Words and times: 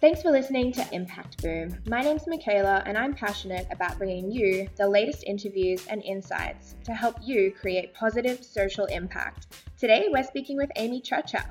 Thanks 0.00 0.22
for 0.22 0.30
listening 0.30 0.72
to 0.72 0.94
Impact 0.94 1.42
Boom. 1.42 1.76
My 1.86 2.00
name's 2.00 2.26
Michaela, 2.26 2.82
and 2.86 2.96
I'm 2.96 3.12
passionate 3.12 3.66
about 3.70 3.98
bringing 3.98 4.32
you 4.32 4.66
the 4.78 4.88
latest 4.88 5.24
interviews 5.24 5.86
and 5.88 6.02
insights 6.02 6.74
to 6.84 6.94
help 6.94 7.16
you 7.22 7.52
create 7.52 7.92
positive 7.92 8.42
social 8.42 8.86
impact. 8.86 9.60
Today, 9.76 10.08
we're 10.10 10.22
speaking 10.22 10.56
with 10.56 10.70
Amy 10.76 11.02
Churchouse. 11.02 11.44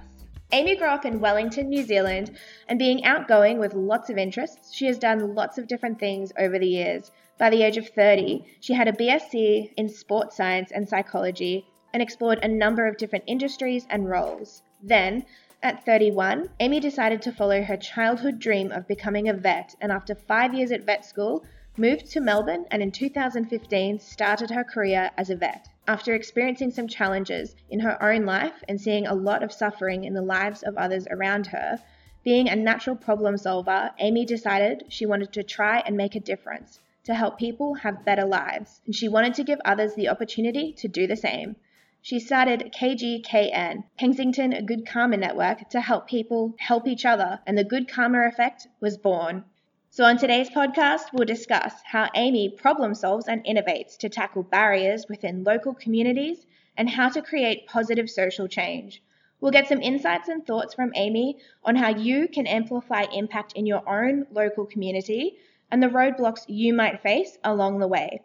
Amy 0.52 0.76
grew 0.76 0.88
up 0.88 1.06
in 1.06 1.20
Wellington, 1.20 1.70
New 1.70 1.84
Zealand, 1.84 2.40
and 2.68 2.80
being 2.80 3.06
outgoing 3.06 3.60
with 3.60 3.76
lots 3.76 4.10
of 4.10 4.18
interests, 4.18 4.74
she 4.74 4.88
has 4.88 4.98
done 4.98 5.36
lots 5.36 5.60
of 5.60 5.68
different 5.68 6.00
things 6.00 6.34
over 6.40 6.58
the 6.58 6.66
years. 6.66 7.12
By 7.38 7.52
the 7.52 7.62
age 7.62 7.78
of 7.78 7.90
30, 7.90 8.44
she 8.62 8.74
had 8.74 8.88
a 8.88 8.94
BSc 8.94 9.74
in 9.78 9.90
sports 9.90 10.36
science 10.36 10.72
and 10.72 10.90
psychology 10.90 11.68
and 11.94 12.02
explored 12.02 12.40
a 12.42 12.48
number 12.48 12.88
of 12.88 12.98
different 12.98 13.26
industries 13.28 13.86
and 13.92 14.10
roles. 14.10 14.64
Then, 14.82 15.26
at 15.62 15.86
31, 15.86 16.50
Amy 16.62 16.80
decided 16.80 17.22
to 17.22 17.34
follow 17.34 17.62
her 17.62 17.76
childhood 17.76 18.40
dream 18.40 18.72
of 18.72 18.88
becoming 18.88 19.28
a 19.28 19.34
vet, 19.34 19.76
and 19.82 19.92
after 19.92 20.16
five 20.16 20.54
years 20.54 20.72
at 20.72 20.84
vet 20.84 21.04
school, 21.04 21.44
moved 21.76 22.10
to 22.10 22.22
Melbourne 22.22 22.66
and 22.72 22.82
in 22.82 22.92
2015 22.92 24.00
started 24.00 24.50
her 24.52 24.64
career 24.64 25.12
as 25.18 25.30
a 25.30 25.36
vet. 25.36 25.68
After 25.88 26.14
experiencing 26.14 26.72
some 26.72 26.88
challenges 26.88 27.56
in 27.70 27.82
her 27.82 28.02
own 28.02 28.26
life 28.26 28.64
and 28.68 28.80
seeing 28.80 29.06
a 29.06 29.14
lot 29.14 29.44
of 29.44 29.52
suffering 29.52 30.06
in 30.06 30.14
the 30.14 30.22
lives 30.22 30.64
of 30.64 30.78
others 30.78 31.08
around 31.12 31.48
her, 31.48 31.80
being 32.24 32.48
a 32.48 32.56
natural 32.56 32.96
problem 32.96 33.38
solver, 33.38 33.92
Amy 34.00 34.26
decided 34.26 34.86
she 34.88 35.06
wanted 35.06 35.34
to 35.34 35.44
try 35.44 35.80
and 35.80 35.98
make 35.98 36.16
a 36.16 36.20
difference 36.20 36.80
to 37.04 37.14
help 37.14 37.38
people 37.38 37.74
have 37.74 38.06
better 38.06 38.26
lives, 38.26 38.82
and 38.86 38.96
she 38.96 39.10
wanted 39.10 39.34
to 39.34 39.44
give 39.44 39.60
others 39.66 39.96
the 39.96 40.10
opportunity 40.10 40.72
to 40.74 40.88
do 40.88 41.08
the 41.08 41.16
same. 41.16 41.56
She 42.02 42.22
started 42.22 42.72
KGKN, 42.74 43.84
Kensington 43.98 44.66
Good 44.66 44.86
Karma 44.86 45.18
Network, 45.18 45.70
to 45.72 45.82
help 45.82 46.08
people 46.08 46.56
help 46.58 46.88
each 46.88 47.06
other, 47.06 47.42
and 47.46 47.58
the 47.58 47.66
Good 47.66 47.90
Karma 47.90 48.26
Effect 48.26 48.68
was 48.80 48.98
born. 48.98 49.44
So, 49.90 50.06
on 50.06 50.18
today's 50.18 50.50
podcast, 50.50 51.12
we'll 51.12 51.26
discuss 51.26 51.74
how 51.84 52.10
Amy 52.16 52.48
problem 52.48 52.96
solves 52.96 53.28
and 53.28 53.44
innovates 53.44 53.98
to 53.98 54.08
tackle 54.08 54.44
barriers 54.44 55.08
within 55.10 55.44
local 55.44 55.74
communities 55.74 56.46
and 56.78 56.90
how 56.90 57.10
to 57.10 57.22
create 57.22 57.68
positive 57.68 58.10
social 58.10 58.48
change. 58.48 59.04
We'll 59.42 59.52
get 59.52 59.68
some 59.68 59.82
insights 59.82 60.30
and 60.30 60.48
thoughts 60.48 60.74
from 60.74 60.94
Amy 60.96 61.40
on 61.66 61.76
how 61.76 61.90
you 61.90 62.30
can 62.30 62.48
amplify 62.48 63.08
impact 63.12 63.52
in 63.54 63.66
your 63.66 63.88
own 63.88 64.26
local 64.32 64.66
community 64.66 65.38
and 65.70 65.84
the 65.84 65.88
roadblocks 65.88 66.46
you 66.48 66.74
might 66.74 67.02
face 67.02 67.38
along 67.44 67.80
the 67.80 67.88
way. 67.90 68.22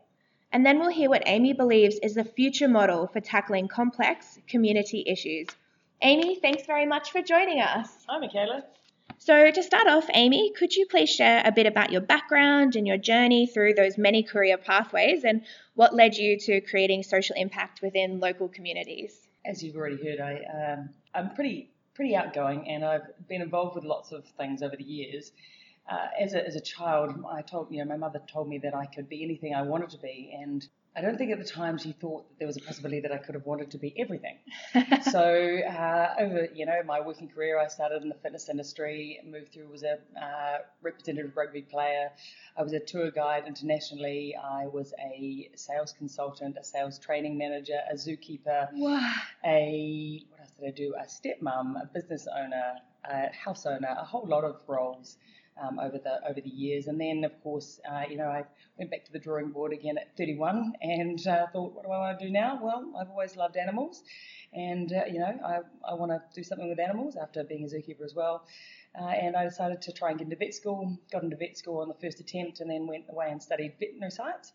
And 0.54 0.64
then 0.64 0.78
we'll 0.78 0.88
hear 0.88 1.10
what 1.10 1.24
Amy 1.26 1.52
believes 1.52 1.98
is 2.00 2.14
the 2.14 2.22
future 2.22 2.68
model 2.68 3.08
for 3.08 3.18
tackling 3.18 3.66
complex 3.66 4.38
community 4.46 5.02
issues. 5.04 5.48
Amy, 6.00 6.36
thanks 6.36 6.64
very 6.64 6.86
much 6.86 7.10
for 7.10 7.20
joining 7.22 7.60
us. 7.60 7.88
Hi, 8.08 8.20
Michaela. 8.20 8.62
So, 9.18 9.50
to 9.50 9.62
start 9.64 9.88
off, 9.88 10.06
Amy, 10.14 10.52
could 10.56 10.72
you 10.72 10.86
please 10.86 11.10
share 11.10 11.42
a 11.44 11.50
bit 11.50 11.66
about 11.66 11.90
your 11.90 12.02
background 12.02 12.76
and 12.76 12.86
your 12.86 12.98
journey 12.98 13.48
through 13.48 13.74
those 13.74 13.98
many 13.98 14.22
career 14.22 14.56
pathways 14.56 15.24
and 15.24 15.42
what 15.74 15.92
led 15.92 16.16
you 16.16 16.38
to 16.38 16.60
creating 16.60 17.02
social 17.02 17.34
impact 17.34 17.82
within 17.82 18.20
local 18.20 18.48
communities? 18.48 19.26
As 19.44 19.60
you've 19.60 19.74
already 19.74 19.96
heard, 19.96 20.20
I, 20.20 20.74
um, 20.74 20.90
I'm 21.16 21.34
pretty 21.34 21.70
pretty 21.94 22.14
outgoing 22.14 22.68
and 22.68 22.84
I've 22.84 23.28
been 23.28 23.42
involved 23.42 23.74
with 23.74 23.84
lots 23.84 24.12
of 24.12 24.24
things 24.36 24.62
over 24.62 24.76
the 24.76 24.84
years. 24.84 25.32
Uh, 25.90 26.06
as, 26.18 26.32
a, 26.32 26.46
as 26.46 26.56
a 26.56 26.60
child, 26.60 27.14
I 27.30 27.42
told 27.42 27.68
you 27.70 27.78
know 27.78 27.84
my 27.84 27.96
mother 27.96 28.20
told 28.32 28.48
me 28.48 28.58
that 28.58 28.74
I 28.74 28.86
could 28.86 29.08
be 29.08 29.22
anything 29.22 29.54
I 29.54 29.62
wanted 29.62 29.90
to 29.90 29.98
be, 29.98 30.34
and 30.40 30.66
I 30.96 31.02
don't 31.02 31.18
think 31.18 31.30
at 31.30 31.38
the 31.38 31.44
time 31.44 31.76
she 31.76 31.92
thought 31.92 32.26
that 32.28 32.38
there 32.38 32.46
was 32.46 32.56
a 32.56 32.60
possibility 32.60 33.00
that 33.00 33.12
I 33.12 33.18
could 33.18 33.34
have 33.34 33.44
wanted 33.44 33.70
to 33.72 33.78
be 33.78 33.92
everything. 33.98 34.38
so 35.10 35.20
uh, 35.20 36.14
over 36.20 36.48
you 36.54 36.64
know 36.64 36.80
my 36.86 37.00
working 37.00 37.28
career, 37.28 37.58
I 37.60 37.66
started 37.66 38.02
in 38.02 38.08
the 38.08 38.14
fitness 38.14 38.48
industry, 38.48 39.20
moved 39.26 39.52
through 39.52 39.68
was 39.68 39.82
a 39.82 39.98
uh, 40.18 40.58
representative 40.80 41.36
rugby 41.36 41.62
player. 41.62 42.10
I 42.56 42.62
was 42.62 42.72
a 42.72 42.80
tour 42.80 43.10
guide 43.10 43.44
internationally. 43.46 44.36
I 44.42 44.66
was 44.68 44.94
a 44.98 45.50
sales 45.54 45.92
consultant, 45.98 46.56
a 46.58 46.64
sales 46.64 46.98
training 46.98 47.36
manager, 47.36 47.80
a 47.90 47.94
zookeeper, 47.94 48.68
Wow. 48.72 49.12
a 49.44 50.22
what 50.30 50.40
else 50.40 50.52
did 50.58 50.68
I 50.68 50.70
do? 50.70 50.94
A 50.98 51.04
stepmom, 51.04 51.82
a 51.82 51.86
business 51.92 52.26
owner, 52.34 52.76
a 53.04 53.30
house 53.34 53.66
owner, 53.66 53.94
a 53.98 54.04
whole 54.04 54.26
lot 54.26 54.44
of 54.44 54.56
roles. 54.66 55.18
Um, 55.62 55.78
over 55.78 55.98
the 55.98 56.18
over 56.28 56.40
the 56.40 56.50
years, 56.50 56.88
and 56.88 57.00
then 57.00 57.22
of 57.22 57.40
course, 57.44 57.80
uh, 57.88 58.02
you 58.10 58.16
know, 58.16 58.26
I 58.26 58.42
went 58.76 58.90
back 58.90 59.04
to 59.04 59.12
the 59.12 59.20
drawing 59.20 59.50
board 59.50 59.72
again 59.72 59.96
at 59.98 60.16
31, 60.16 60.72
and 60.82 61.24
uh, 61.28 61.46
thought, 61.52 61.74
what 61.74 61.84
do 61.84 61.92
I 61.92 61.98
want 61.98 62.18
to 62.18 62.26
do 62.26 62.32
now? 62.32 62.58
Well, 62.60 62.92
I've 62.98 63.08
always 63.08 63.36
loved 63.36 63.56
animals, 63.56 64.02
and 64.52 64.92
uh, 64.92 65.04
you 65.06 65.20
know, 65.20 65.32
I, 65.46 65.60
I 65.88 65.94
want 65.94 66.10
to 66.10 66.20
do 66.34 66.42
something 66.42 66.68
with 66.68 66.80
animals 66.80 67.14
after 67.16 67.44
being 67.44 67.62
a 67.62 67.68
zookeeper 67.68 68.04
as 68.04 68.14
well. 68.16 68.44
Uh, 69.00 69.06
and 69.06 69.36
I 69.36 69.44
decided 69.44 69.82
to 69.82 69.92
try 69.92 70.10
and 70.10 70.18
get 70.18 70.24
into 70.24 70.36
vet 70.36 70.54
school. 70.54 70.98
Got 71.12 71.22
into 71.22 71.36
vet 71.36 71.56
school 71.56 71.78
on 71.78 71.88
the 71.88 71.94
first 71.94 72.18
attempt, 72.18 72.58
and 72.58 72.68
then 72.68 72.88
went 72.88 73.04
away 73.08 73.28
and 73.30 73.40
studied 73.40 73.74
veterinary 73.78 74.10
science. 74.10 74.52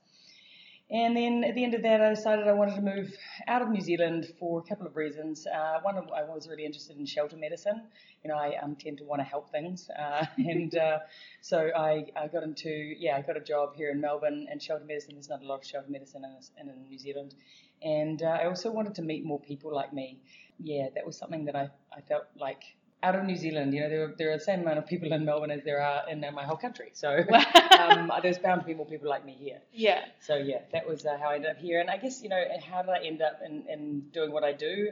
And 0.91 1.15
then 1.15 1.43
at 1.43 1.53
the 1.53 1.63
end 1.63 1.75
of 1.75 1.83
that, 1.83 2.01
I 2.01 2.09
decided 2.09 2.47
I 2.47 2.53
wanted 2.53 2.75
to 2.75 2.81
move 2.81 3.15
out 3.47 3.61
of 3.61 3.69
New 3.69 3.81
Zealand 3.81 4.33
for 4.39 4.59
a 4.59 4.63
couple 4.63 4.87
of 4.87 4.95
reasons. 4.95 5.45
Uh, 5.45 5.79
one, 5.83 5.95
I 5.97 6.23
was 6.23 6.47
really 6.49 6.65
interested 6.65 6.97
in 6.97 7.05
shelter 7.05 7.37
medicine. 7.37 7.83
You 8.23 8.29
know, 8.29 8.37
I 8.37 8.55
um, 8.61 8.75
tend 8.75 8.97
to 8.97 9.03
want 9.03 9.19
to 9.19 9.23
help 9.23 9.51
things, 9.51 9.87
uh, 9.91 10.25
and 10.37 10.75
uh, 10.75 10.99
so 11.41 11.69
I, 11.75 12.05
I 12.15 12.27
got 12.27 12.41
into 12.41 12.69
yeah, 12.69 13.15
I 13.15 13.21
got 13.21 13.37
a 13.37 13.41
job 13.41 13.75
here 13.75 13.91
in 13.91 14.01
Melbourne 14.01 14.47
in 14.51 14.59
shelter 14.59 14.83
medicine. 14.83 15.13
There's 15.13 15.29
not 15.29 15.43
a 15.43 15.45
lot 15.45 15.59
of 15.59 15.65
shelter 15.65 15.89
medicine 15.89 16.23
in, 16.59 16.69
in 16.69 16.87
New 16.89 16.97
Zealand, 16.97 17.35
and 17.83 18.23
uh, 18.23 18.39
I 18.41 18.45
also 18.45 18.71
wanted 18.71 18.95
to 18.95 19.03
meet 19.03 19.23
more 19.23 19.39
people 19.39 19.73
like 19.73 19.93
me. 19.93 20.19
Yeah, 20.57 20.87
that 20.95 21.05
was 21.05 21.15
something 21.17 21.45
that 21.45 21.55
I, 21.55 21.69
I 21.95 22.01
felt 22.01 22.25
like 22.35 22.63
out 23.01 23.15
of 23.15 23.23
New 23.23 23.35
Zealand, 23.35 23.73
you 23.73 23.81
know, 23.81 23.89
there, 23.89 24.13
there 24.17 24.31
are 24.31 24.37
the 24.37 24.43
same 24.43 24.61
amount 24.61 24.77
of 24.77 24.85
people 24.85 25.11
in 25.13 25.23
Melbourne 25.23 25.51
as 25.51 25.63
there 25.63 25.81
are 25.81 26.09
in 26.09 26.23
uh, 26.23 26.31
my 26.31 26.43
whole 26.43 26.57
country. 26.57 26.89
So 26.93 27.09
um, 27.79 28.11
there's 28.21 28.37
bound 28.37 28.61
to 28.61 28.67
be 28.67 28.73
more 28.73 28.85
people 28.85 29.09
like 29.09 29.25
me 29.25 29.33
here. 29.39 29.59
Yeah. 29.71 30.05
So 30.19 30.35
yeah, 30.35 30.59
that 30.73 30.87
was 30.87 31.05
uh, 31.05 31.17
how 31.17 31.29
I 31.29 31.35
ended 31.35 31.51
up 31.51 31.57
here. 31.57 31.79
And 31.79 31.89
I 31.89 31.97
guess 31.97 32.21
you 32.21 32.29
know, 32.29 32.43
how 32.69 32.81
did 32.81 32.91
I 32.91 33.05
end 33.05 33.21
up 33.21 33.39
in, 33.45 33.63
in 33.69 34.01
doing 34.11 34.31
what 34.31 34.43
I 34.43 34.53
do? 34.53 34.89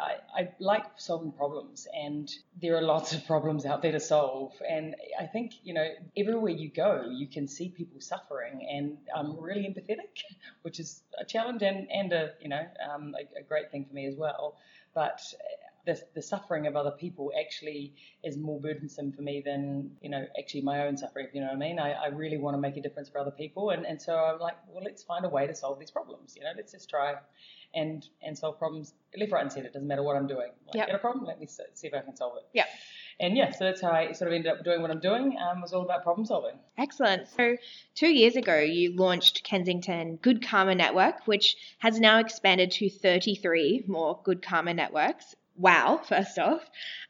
I, 0.00 0.42
I 0.42 0.48
like 0.58 0.84
solving 0.96 1.32
problems, 1.32 1.86
and 1.94 2.30
there 2.62 2.76
are 2.76 2.82
lots 2.82 3.12
of 3.12 3.26
problems 3.26 3.66
out 3.66 3.82
there 3.82 3.92
to 3.92 4.00
solve. 4.00 4.52
And 4.66 4.94
I 5.20 5.26
think 5.26 5.52
you 5.64 5.74
know, 5.74 5.86
everywhere 6.16 6.52
you 6.52 6.70
go, 6.70 7.04
you 7.10 7.26
can 7.26 7.46
see 7.46 7.68
people 7.68 8.00
suffering, 8.00 8.66
and 8.70 8.96
I'm 9.14 9.38
really 9.38 9.64
empathetic, 9.64 10.22
which 10.62 10.80
is 10.80 11.02
a 11.20 11.24
challenge 11.24 11.62
and 11.62 11.90
and 11.90 12.12
a 12.12 12.32
you 12.40 12.48
know 12.48 12.66
um, 12.90 13.14
a, 13.18 13.40
a 13.40 13.42
great 13.42 13.70
thing 13.70 13.84
for 13.84 13.94
me 13.94 14.06
as 14.06 14.16
well. 14.16 14.56
But 14.94 15.20
the, 15.86 16.00
the 16.14 16.20
suffering 16.22 16.66
of 16.66 16.76
other 16.76 16.90
people 16.90 17.32
actually 17.40 17.94
is 18.22 18.36
more 18.36 18.60
burdensome 18.60 19.12
for 19.12 19.22
me 19.22 19.40
than 19.44 19.90
you 20.02 20.10
know 20.10 20.26
actually 20.38 20.60
my 20.60 20.86
own 20.86 20.96
suffering 20.96 21.28
you 21.32 21.40
know 21.40 21.46
what 21.46 21.54
I 21.54 21.58
mean 21.58 21.78
I, 21.78 21.92
I 21.92 22.06
really 22.08 22.38
want 22.38 22.54
to 22.56 22.60
make 22.60 22.76
a 22.76 22.82
difference 22.82 23.08
for 23.08 23.18
other 23.18 23.30
people 23.30 23.70
and, 23.70 23.86
and 23.86 24.00
so 24.02 24.14
I'm 24.16 24.38
like 24.40 24.56
well 24.68 24.84
let's 24.84 25.02
find 25.02 25.24
a 25.24 25.28
way 25.28 25.46
to 25.46 25.54
solve 25.54 25.78
these 25.78 25.90
problems 25.90 26.34
you 26.36 26.42
know 26.42 26.50
let's 26.56 26.72
just 26.72 26.90
try 26.90 27.14
and 27.74 28.06
and 28.22 28.36
solve 28.36 28.58
problems 28.58 28.94
left 29.16 29.32
right 29.32 29.42
and 29.42 29.52
centre 29.52 29.68
it 29.68 29.72
doesn't 29.72 29.88
matter 29.88 30.02
what 30.02 30.16
I'm 30.16 30.26
doing 30.26 30.50
like, 30.66 30.74
Yep. 30.74 30.86
get 30.88 30.96
a 30.96 30.98
problem 30.98 31.24
let 31.24 31.40
me 31.40 31.46
see 31.46 31.86
if 31.86 31.94
I 31.94 32.00
can 32.00 32.16
solve 32.16 32.36
it 32.36 32.46
Yeah. 32.52 32.64
and 33.20 33.36
yeah 33.36 33.52
so 33.52 33.64
that's 33.64 33.80
how 33.80 33.90
I 33.90 34.12
sort 34.12 34.28
of 34.28 34.34
ended 34.34 34.52
up 34.52 34.64
doing 34.64 34.82
what 34.82 34.90
I'm 34.90 35.00
doing 35.00 35.36
um, 35.38 35.58
it 35.58 35.62
was 35.62 35.72
all 35.72 35.82
about 35.82 36.02
problem 36.02 36.26
solving 36.26 36.58
Excellent. 36.78 37.26
So, 37.28 37.56
two 37.94 38.08
years 38.08 38.36
ago, 38.36 38.58
you 38.58 38.94
launched 38.94 39.42
Kensington 39.44 40.16
Good 40.16 40.46
Karma 40.46 40.74
Network, 40.74 41.26
which 41.26 41.56
has 41.78 41.98
now 41.98 42.18
expanded 42.18 42.70
to 42.72 42.90
33 42.90 43.84
more 43.86 44.20
Good 44.22 44.42
Karma 44.42 44.74
networks. 44.74 45.34
Wow, 45.58 46.02
first 46.04 46.38
off. 46.38 46.62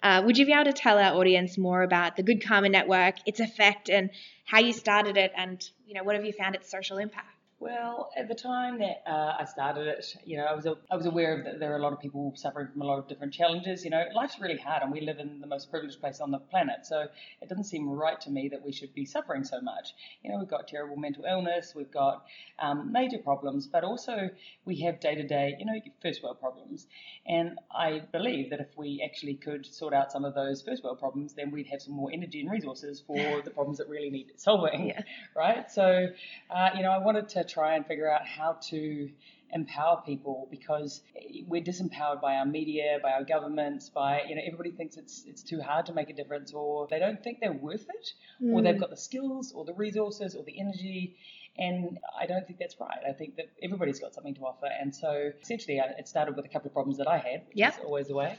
Uh, 0.02 0.22
would 0.25 0.38
you 0.38 0.46
be 0.46 0.52
able 0.52 0.64
to 0.64 0.72
tell 0.72 0.98
our 0.98 1.14
audience 1.14 1.58
more 1.58 1.82
about 1.82 2.16
the 2.16 2.22
Good 2.22 2.44
Karma 2.46 2.69
Network, 2.69 3.16
its 3.26 3.40
effect, 3.40 3.90
and 3.90 4.10
how 4.44 4.60
you 4.60 4.72
started 4.72 5.16
it, 5.16 5.32
and 5.37 5.69
you 5.87 5.94
know 5.94 6.04
what 6.04 6.14
have 6.14 6.25
you 6.25 6.32
found 6.32 6.54
its 6.54 6.70
social 6.70 6.98
impact? 6.98 7.36
Well, 7.58 8.11
at 8.14 8.29
the 8.29 8.35
time 8.35 8.79
that 8.81 9.03
uh, 9.06 9.37
I 9.41 9.47
started 9.47 9.87
it, 9.88 10.14
you 10.26 10.37
know, 10.37 10.44
I 10.44 10.55
was 10.55 10.67
a, 10.67 10.76
I 10.91 10.97
was 10.97 11.06
aware 11.06 11.38
of 11.38 11.44
that 11.47 11.58
there 11.58 11.73
are 11.73 11.76
a 11.79 11.82
lot 11.82 11.94
of 11.94 11.99
people 12.00 12.35
suffering 12.37 12.69
from 12.70 12.82
a 12.82 12.85
lot 12.85 12.99
of 12.99 13.08
different 13.08 13.32
challenges. 13.32 13.82
You 13.82 13.91
know, 13.91 14.05
life's 14.14 14.38
really 14.38 14.58
hard, 14.58 14.82
and 14.82 14.93
we 14.93 15.00
live 15.00 15.20
in 15.20 15.41
the 15.41 15.47
most 15.47 15.70
privileged 15.70 15.99
place 15.99 16.20
on 16.20 16.31
the 16.31 16.38
planet, 16.38 16.85
so 16.85 17.06
it 17.41 17.49
doesn't 17.49 17.64
seem 17.64 17.88
right 17.88 18.20
to 18.20 18.31
me 18.31 18.50
that 18.50 18.62
we 18.62 18.73
should 18.73 18.93
be 18.93 19.06
suffering 19.06 19.43
so 19.43 19.62
much. 19.62 19.94
You 20.23 20.31
know, 20.31 20.38
we've 20.38 20.49
got 20.49 20.69
terrible 20.69 20.97
mental 20.97 21.25
illness, 21.25 21.73
we've 21.75 21.91
got 21.91 22.26
um, 22.58 22.93
major 22.93 23.19
problems, 23.19 23.67
but 23.67 23.85
also 23.85 24.29
we 24.67 24.81
have 24.82 25.00
day 25.00 25.14
to 25.14 25.26
day, 25.26 25.56
you 25.59 25.64
know, 25.64 25.81
first 26.02 26.23
world 26.23 26.38
problems. 26.38 26.87
And 27.26 27.59
I 27.75 28.02
believe 28.12 28.50
that 28.50 28.61
if 28.61 28.69
we 28.76 29.02
actually 29.02 29.35
could 29.35 29.64
sort 29.64 29.94
out 29.94 30.12
some 30.12 30.26
of 30.26 30.35
those 30.35 30.61
first 30.61 30.85
world 30.85 30.99
problems, 30.99 31.32
then 31.32 31.50
we'd 31.50 31.69
have 31.69 31.81
some 31.81 31.94
more 31.94 32.11
energy 32.12 32.41
and 32.43 32.50
resources 32.50 33.02
for 33.06 33.41
the 33.44 33.50
problems 33.50 33.79
that 33.79 33.88
really 33.88 34.11
need 34.11 34.32
solving, 34.37 34.88
Yeah. 34.88 35.00
right? 35.35 35.70
So, 35.70 36.09
uh, 36.50 36.70
you 36.76 36.82
know, 36.82 36.91
I 36.91 36.99
wanted 36.99 37.31
to 37.31 37.45
try 37.46 37.76
and 37.76 37.87
figure 37.87 38.10
out 38.10 38.26
how 38.26 38.58
to 38.70 39.10
empower 39.52 40.02
people 40.04 40.48
because 40.50 41.02
we're 41.46 41.62
disempowered 41.62 42.20
by 42.20 42.34
our 42.34 42.46
media, 42.46 42.98
by 43.02 43.12
our 43.12 43.25
governments, 43.25 43.88
by 43.88 44.22
you 44.28 44.34
know 44.34 44.43
everybody 44.44 44.70
thinks 44.72 44.96
it's 44.96 45.25
it's 45.26 45.43
too 45.43 45.60
hard 45.60 45.87
to 45.87 45.93
make 45.93 46.10
a 46.10 46.12
difference, 46.12 46.52
or 46.52 46.87
they 46.90 46.98
don't 46.98 47.22
think 47.22 47.38
they're 47.40 47.52
worth 47.52 47.87
it, 47.88 48.12
or 48.43 48.58
hmm. 48.58 48.64
they've 48.64 48.81
got 48.81 48.90
the 48.90 48.96
skills, 48.96 49.52
or 49.54 49.64
the 49.64 49.75
resources, 49.75 50.34
or 50.34 50.44
the 50.44 50.58
energy. 50.60 51.16
And 51.58 51.98
I 52.20 52.26
don't 52.26 52.46
think 52.46 52.58
that's 52.58 52.78
right. 52.78 52.98
I 53.08 53.12
think 53.12 53.37
that 53.37 53.46
everybody's 53.62 53.99
got 53.99 54.12
something 54.12 54.34
to 54.34 54.42
offer. 54.42 54.66
And 54.66 54.94
so 54.94 55.31
essentially, 55.40 55.78
it 55.78 56.06
started 56.06 56.37
with 56.37 56.44
a 56.44 56.49
couple 56.49 56.69
of 56.69 56.75
problems 56.75 56.99
that 56.99 57.08
I 57.08 57.16
had, 57.16 57.46
which 57.49 57.56
Yeah. 57.56 57.70
is 57.70 57.78
always 57.82 58.08
the 58.08 58.14
way. 58.14 58.37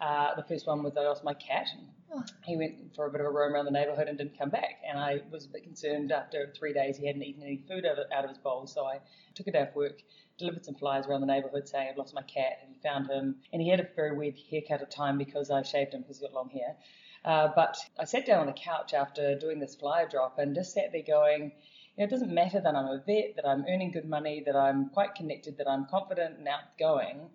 Uh, 0.00 0.34
the 0.36 0.44
first 0.44 0.66
one 0.66 0.82
was 0.82 0.96
I 0.96 1.00
lost 1.00 1.24
my 1.24 1.34
cat. 1.34 1.66
Oh. 2.12 2.22
He 2.44 2.56
went 2.56 2.94
for 2.94 3.06
a 3.06 3.10
bit 3.10 3.20
of 3.20 3.26
a 3.26 3.30
roam 3.30 3.52
around 3.52 3.64
the 3.64 3.70
neighbourhood 3.70 4.08
and 4.08 4.16
didn't 4.16 4.38
come 4.38 4.50
back. 4.50 4.80
And 4.88 4.98
I 4.98 5.20
was 5.30 5.46
a 5.46 5.48
bit 5.48 5.64
concerned 5.64 6.12
after 6.12 6.52
three 6.56 6.72
days 6.72 6.96
he 6.96 7.06
hadn't 7.06 7.22
eaten 7.22 7.42
any 7.42 7.64
food 7.68 7.84
out 7.84 7.98
of, 7.98 8.06
out 8.12 8.24
of 8.24 8.30
his 8.30 8.38
bowl. 8.38 8.66
So 8.66 8.84
I 8.84 9.00
took 9.34 9.48
a 9.48 9.52
day 9.52 9.62
off 9.62 9.74
work, 9.74 10.00
delivered 10.38 10.64
some 10.64 10.76
flyers 10.76 11.06
around 11.06 11.20
the 11.20 11.26
neighbourhood 11.26 11.68
saying 11.68 11.88
I'd 11.90 11.98
lost 11.98 12.14
my 12.14 12.22
cat. 12.22 12.60
And 12.62 12.74
he 12.74 12.80
found 12.80 13.10
him. 13.10 13.36
And 13.52 13.60
he 13.60 13.68
had 13.68 13.80
a 13.80 13.88
very 13.96 14.16
weird 14.16 14.38
haircut 14.50 14.80
at 14.80 14.88
the 14.88 14.96
time 14.96 15.18
because 15.18 15.50
I 15.50 15.62
shaved 15.62 15.92
him 15.94 16.02
because 16.02 16.18
he's 16.18 16.28
got 16.28 16.32
long 16.32 16.50
hair. 16.50 16.76
Uh, 17.24 17.48
but 17.54 17.76
I 17.98 18.04
sat 18.04 18.24
down 18.24 18.40
on 18.40 18.46
the 18.46 18.52
couch 18.52 18.94
after 18.94 19.36
doing 19.36 19.58
this 19.58 19.74
flyer 19.74 20.08
drop 20.08 20.38
and 20.38 20.54
just 20.54 20.72
sat 20.72 20.92
there 20.92 21.02
going, 21.02 21.52
you 21.96 21.98
know, 21.98 22.04
it 22.04 22.10
doesn't 22.10 22.32
matter 22.32 22.60
that 22.60 22.74
I'm 22.76 22.86
a 22.86 23.02
vet, 23.04 23.34
that 23.36 23.46
I'm 23.46 23.64
earning 23.68 23.90
good 23.90 24.08
money, 24.08 24.44
that 24.46 24.54
I'm 24.54 24.90
quite 24.90 25.16
connected, 25.16 25.58
that 25.58 25.68
I'm 25.68 25.86
confident 25.86 26.38
and 26.38 26.46
outgoing. 26.46 27.28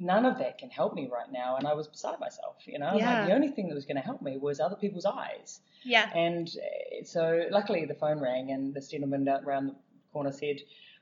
None 0.00 0.24
of 0.24 0.38
that 0.38 0.56
can 0.58 0.70
help 0.70 0.94
me 0.94 1.08
right 1.12 1.30
now. 1.30 1.56
And 1.56 1.66
I 1.66 1.74
was 1.74 1.86
beside 1.86 2.18
myself, 2.18 2.56
you 2.66 2.78
know. 2.78 2.94
Yeah. 2.96 3.18
Like, 3.20 3.28
the 3.28 3.34
only 3.34 3.50
thing 3.50 3.68
that 3.68 3.74
was 3.74 3.84
going 3.84 3.96
to 3.96 4.02
help 4.02 4.22
me 4.22 4.38
was 4.38 4.58
other 4.58 4.76
people's 4.76 5.04
eyes. 5.04 5.60
Yeah. 5.84 6.10
And 6.14 6.48
uh, 6.48 7.04
so 7.04 7.44
luckily 7.50 7.84
the 7.84 7.94
phone 7.94 8.18
rang 8.20 8.50
and 8.50 8.72
this 8.74 8.88
gentleman 8.88 9.28
around 9.28 9.66
the 9.68 9.74
corner 10.12 10.32
said, 10.32 10.56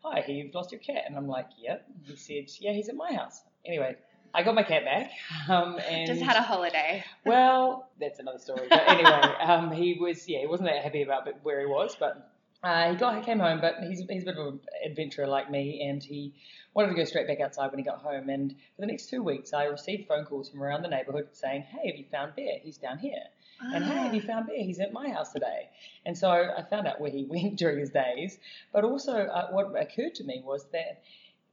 Hi, 0.04 0.24
you've 0.28 0.54
lost 0.54 0.72
your 0.72 0.80
cat. 0.80 1.04
And 1.06 1.16
I'm 1.16 1.28
like, 1.28 1.46
Yep. 1.58 1.86
He 2.06 2.16
said, 2.16 2.50
Yeah, 2.60 2.72
he's 2.72 2.88
at 2.88 2.96
my 2.96 3.12
house. 3.12 3.40
Anyway, 3.64 3.96
I 4.34 4.42
got 4.42 4.54
my 4.54 4.62
cat 4.64 4.84
back. 4.84 5.10
Um, 5.48 5.78
and 5.88 6.06
Just 6.06 6.20
had 6.20 6.36
a 6.36 6.42
holiday. 6.42 7.02
well, 7.24 7.88
that's 7.98 8.18
another 8.18 8.38
story. 8.38 8.66
But 8.68 8.86
anyway, 8.86 9.10
um, 9.42 9.70
he 9.72 9.96
was 9.98 10.28
yeah, 10.28 10.40
he 10.40 10.46
wasn't 10.46 10.68
that 10.68 10.82
happy 10.82 11.02
about 11.02 11.26
where 11.42 11.60
he 11.60 11.66
was, 11.66 11.96
but 11.98 12.27
uh, 12.62 12.90
he 12.90 12.96
got 12.96 13.16
he 13.16 13.24
came 13.24 13.38
home. 13.38 13.60
But 13.60 13.76
he's 13.86 14.02
he's 14.08 14.22
a 14.22 14.26
bit 14.26 14.36
of 14.36 14.46
an 14.46 14.60
adventurer 14.84 15.26
like 15.26 15.50
me, 15.50 15.86
and 15.88 16.02
he 16.02 16.34
wanted 16.74 16.88
to 16.88 16.94
go 16.94 17.04
straight 17.04 17.26
back 17.26 17.40
outside 17.40 17.70
when 17.70 17.78
he 17.78 17.84
got 17.84 17.98
home. 17.98 18.28
And 18.28 18.52
for 18.52 18.80
the 18.80 18.86
next 18.86 19.08
two 19.08 19.22
weeks, 19.22 19.52
I 19.52 19.64
received 19.64 20.08
phone 20.08 20.24
calls 20.24 20.50
from 20.50 20.62
around 20.62 20.82
the 20.82 20.88
neighbourhood 20.88 21.28
saying, 21.32 21.62
"Hey, 21.62 21.90
have 21.90 21.96
you 21.96 22.04
found 22.10 22.34
Bear? 22.36 22.58
He's 22.62 22.78
down 22.78 22.98
here." 22.98 23.22
And 23.60 23.84
hey, 23.84 23.94
have 23.94 24.14
you 24.14 24.20
found 24.20 24.46
Bear? 24.46 24.62
He's 24.62 24.78
at 24.78 24.92
my 24.92 25.08
house 25.08 25.32
today. 25.32 25.68
And 26.06 26.16
so 26.16 26.30
I 26.30 26.62
found 26.62 26.86
out 26.86 27.00
where 27.00 27.10
he 27.10 27.24
went 27.28 27.56
during 27.56 27.78
his 27.78 27.90
days. 27.90 28.38
But 28.72 28.84
also, 28.84 29.12
uh, 29.12 29.48
what 29.50 29.80
occurred 29.80 30.14
to 30.16 30.24
me 30.24 30.42
was 30.44 30.66
that 30.72 31.02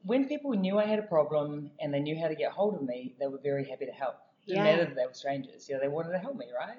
when 0.04 0.28
people 0.28 0.51
knew 0.51 0.78
I 0.78 0.86
had 0.86 1.00
a 1.00 1.04
problem 1.04 1.72
and 1.80 1.94
they 1.94 2.00
knew 2.00 2.19
how 2.19 2.28
to 2.28 2.36
get 2.36 2.51
hold 2.51 2.75
of 2.75 2.84
me, 2.84 3.16
they 3.19 3.28
were 3.28 3.40
very 3.40 3.66
happy 3.68 3.86
to 3.88 3.92
help. 3.92 4.18
Didn't 4.48 4.64
Yeah. 4.66 4.76
matter 4.76 4.86
that 4.86 4.96
they 4.96 5.06
were 5.06 5.14
strangers. 5.14 5.68
You 5.68 5.76
know, 5.76 5.82
they 5.82 5.88
wanted 5.88 6.12
to 6.12 6.20
help 6.20 6.36
me, 6.36 6.48
right? 6.58 6.78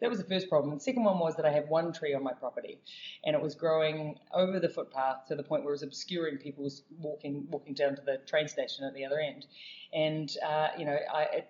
That 0.00 0.10
was 0.10 0.18
the 0.18 0.24
first 0.24 0.48
problem. 0.48 0.74
The 0.74 0.80
second 0.80 1.04
one 1.04 1.18
was 1.18 1.36
that 1.36 1.46
I 1.46 1.50
had 1.50 1.68
one 1.68 1.92
tree 1.92 2.14
on 2.14 2.22
my 2.22 2.32
property, 2.32 2.80
and 3.24 3.36
it 3.36 3.42
was 3.42 3.54
growing 3.54 4.18
over 4.32 4.58
the 4.58 4.68
footpath 4.68 5.26
to 5.26 5.36
the 5.36 5.42
point 5.42 5.62
where 5.64 5.72
it 5.72 5.76
was 5.76 5.82
obscuring 5.82 6.38
people's 6.38 6.82
walking 6.98 7.46
walking 7.50 7.74
down 7.74 7.96
to 7.96 8.02
the 8.02 8.18
train 8.26 8.48
station 8.48 8.84
at 8.84 8.94
the 8.94 9.04
other 9.04 9.20
end. 9.20 9.46
And 9.92 10.30
uh, 10.44 10.68
you 10.76 10.84
know, 10.84 10.98
I, 11.12 11.20
I 11.22 11.44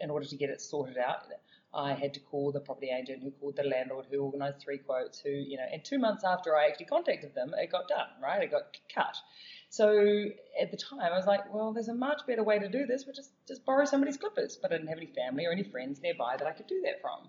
in 0.00 0.10
order 0.10 0.26
to 0.26 0.36
get 0.36 0.50
it 0.50 0.60
sorted 0.60 0.96
out, 0.96 1.26
I 1.72 1.92
had 1.92 2.14
to 2.14 2.20
call 2.20 2.50
the 2.52 2.60
property 2.60 2.90
agent 2.90 3.22
who 3.22 3.30
called 3.30 3.56
the 3.56 3.64
landlord 3.64 4.06
who 4.10 4.20
organised 4.20 4.60
three 4.60 4.78
quotes 4.78 5.20
who, 5.20 5.30
you 5.30 5.56
know, 5.56 5.66
and 5.70 5.84
two 5.84 5.98
months 5.98 6.24
after 6.24 6.56
I 6.56 6.66
actually 6.66 6.86
contacted 6.86 7.34
them, 7.34 7.54
it 7.56 7.70
got 7.70 7.86
done, 7.88 8.08
right? 8.22 8.42
It 8.42 8.50
got 8.50 8.76
cut. 8.92 9.16
So 9.70 10.24
at 10.60 10.72
the 10.72 10.76
time, 10.76 11.00
I 11.00 11.16
was 11.16 11.26
like, 11.26 11.54
well, 11.54 11.72
there's 11.72 11.88
a 11.88 11.94
much 11.94 12.26
better 12.26 12.42
way 12.42 12.58
to 12.58 12.68
do 12.68 12.86
this, 12.86 13.06
which 13.06 13.20
is 13.20 13.30
just 13.46 13.64
borrow 13.64 13.84
somebody's 13.84 14.16
clippers. 14.16 14.58
But 14.60 14.72
I 14.72 14.76
didn't 14.76 14.88
have 14.88 14.98
any 14.98 15.06
family 15.06 15.46
or 15.46 15.52
any 15.52 15.62
friends 15.62 16.02
nearby 16.02 16.36
that 16.36 16.46
I 16.46 16.50
could 16.50 16.66
do 16.66 16.82
that 16.82 17.00
from. 17.00 17.28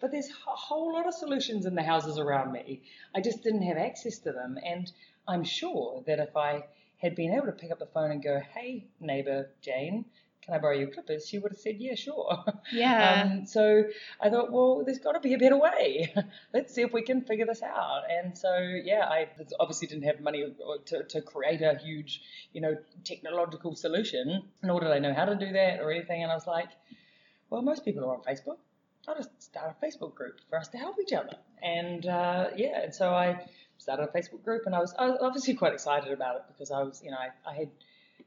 But 0.00 0.12
there's 0.12 0.30
a 0.30 0.50
whole 0.50 0.92
lot 0.92 1.08
of 1.08 1.14
solutions 1.14 1.66
in 1.66 1.74
the 1.74 1.82
houses 1.82 2.16
around 2.16 2.52
me. 2.52 2.82
I 3.12 3.20
just 3.20 3.42
didn't 3.42 3.62
have 3.62 3.76
access 3.76 4.18
to 4.20 4.32
them. 4.32 4.56
And 4.64 4.90
I'm 5.26 5.42
sure 5.42 6.04
that 6.06 6.20
if 6.20 6.36
I 6.36 6.64
had 6.98 7.16
been 7.16 7.34
able 7.34 7.46
to 7.46 7.52
pick 7.52 7.72
up 7.72 7.80
the 7.80 7.86
phone 7.86 8.12
and 8.12 8.22
go, 8.22 8.40
hey, 8.54 8.86
neighbour 9.00 9.50
Jane, 9.60 10.04
can 10.50 10.58
I 10.58 10.60
borrow 10.60 10.76
your 10.76 10.88
clippers? 10.88 11.28
She 11.28 11.38
would 11.38 11.52
have 11.52 11.60
said, 11.60 11.76
yeah, 11.78 11.94
sure. 11.94 12.44
Yeah. 12.72 13.22
Um, 13.22 13.46
so 13.46 13.84
I 14.20 14.30
thought, 14.30 14.52
well, 14.52 14.82
there's 14.84 14.98
got 14.98 15.12
to 15.12 15.20
be 15.20 15.34
a 15.34 15.38
better 15.38 15.56
way. 15.58 16.12
Let's 16.54 16.74
see 16.74 16.82
if 16.82 16.92
we 16.92 17.02
can 17.02 17.22
figure 17.22 17.46
this 17.46 17.62
out. 17.62 18.02
And 18.10 18.36
so, 18.36 18.58
yeah, 18.58 19.06
I 19.08 19.28
obviously 19.58 19.88
didn't 19.88 20.04
have 20.04 20.20
money 20.20 20.44
to, 20.86 21.02
to 21.04 21.22
create 21.22 21.62
a 21.62 21.78
huge, 21.78 22.22
you 22.52 22.60
know, 22.60 22.76
technological 23.04 23.74
solution, 23.74 24.42
nor 24.62 24.80
did 24.80 24.90
I 24.90 24.98
know 24.98 25.14
how 25.14 25.24
to 25.24 25.36
do 25.36 25.52
that 25.52 25.80
or 25.80 25.90
anything. 25.90 26.22
And 26.22 26.30
I 26.30 26.34
was 26.34 26.46
like, 26.46 26.68
well, 27.48 27.62
most 27.62 27.84
people 27.84 28.04
are 28.04 28.14
on 28.14 28.22
Facebook. 28.22 28.58
I'll 29.08 29.16
just 29.16 29.42
start 29.42 29.74
a 29.80 29.84
Facebook 29.84 30.14
group 30.14 30.40
for 30.48 30.58
us 30.58 30.68
to 30.68 30.78
help 30.78 30.96
each 31.00 31.12
other. 31.12 31.36
And 31.62 32.06
uh, 32.06 32.48
yeah, 32.56 32.82
and 32.82 32.94
so 32.94 33.10
I 33.10 33.46
started 33.78 34.08
a 34.12 34.18
Facebook 34.18 34.44
group, 34.44 34.62
and 34.66 34.74
I 34.74 34.80
was, 34.80 34.94
I 34.98 35.08
was 35.08 35.18
obviously 35.22 35.54
quite 35.54 35.72
excited 35.72 36.12
about 36.12 36.36
it 36.36 36.42
because 36.48 36.70
I 36.70 36.82
was, 36.82 37.02
you 37.04 37.10
know, 37.10 37.16
I, 37.16 37.50
I 37.50 37.54
had 37.54 37.70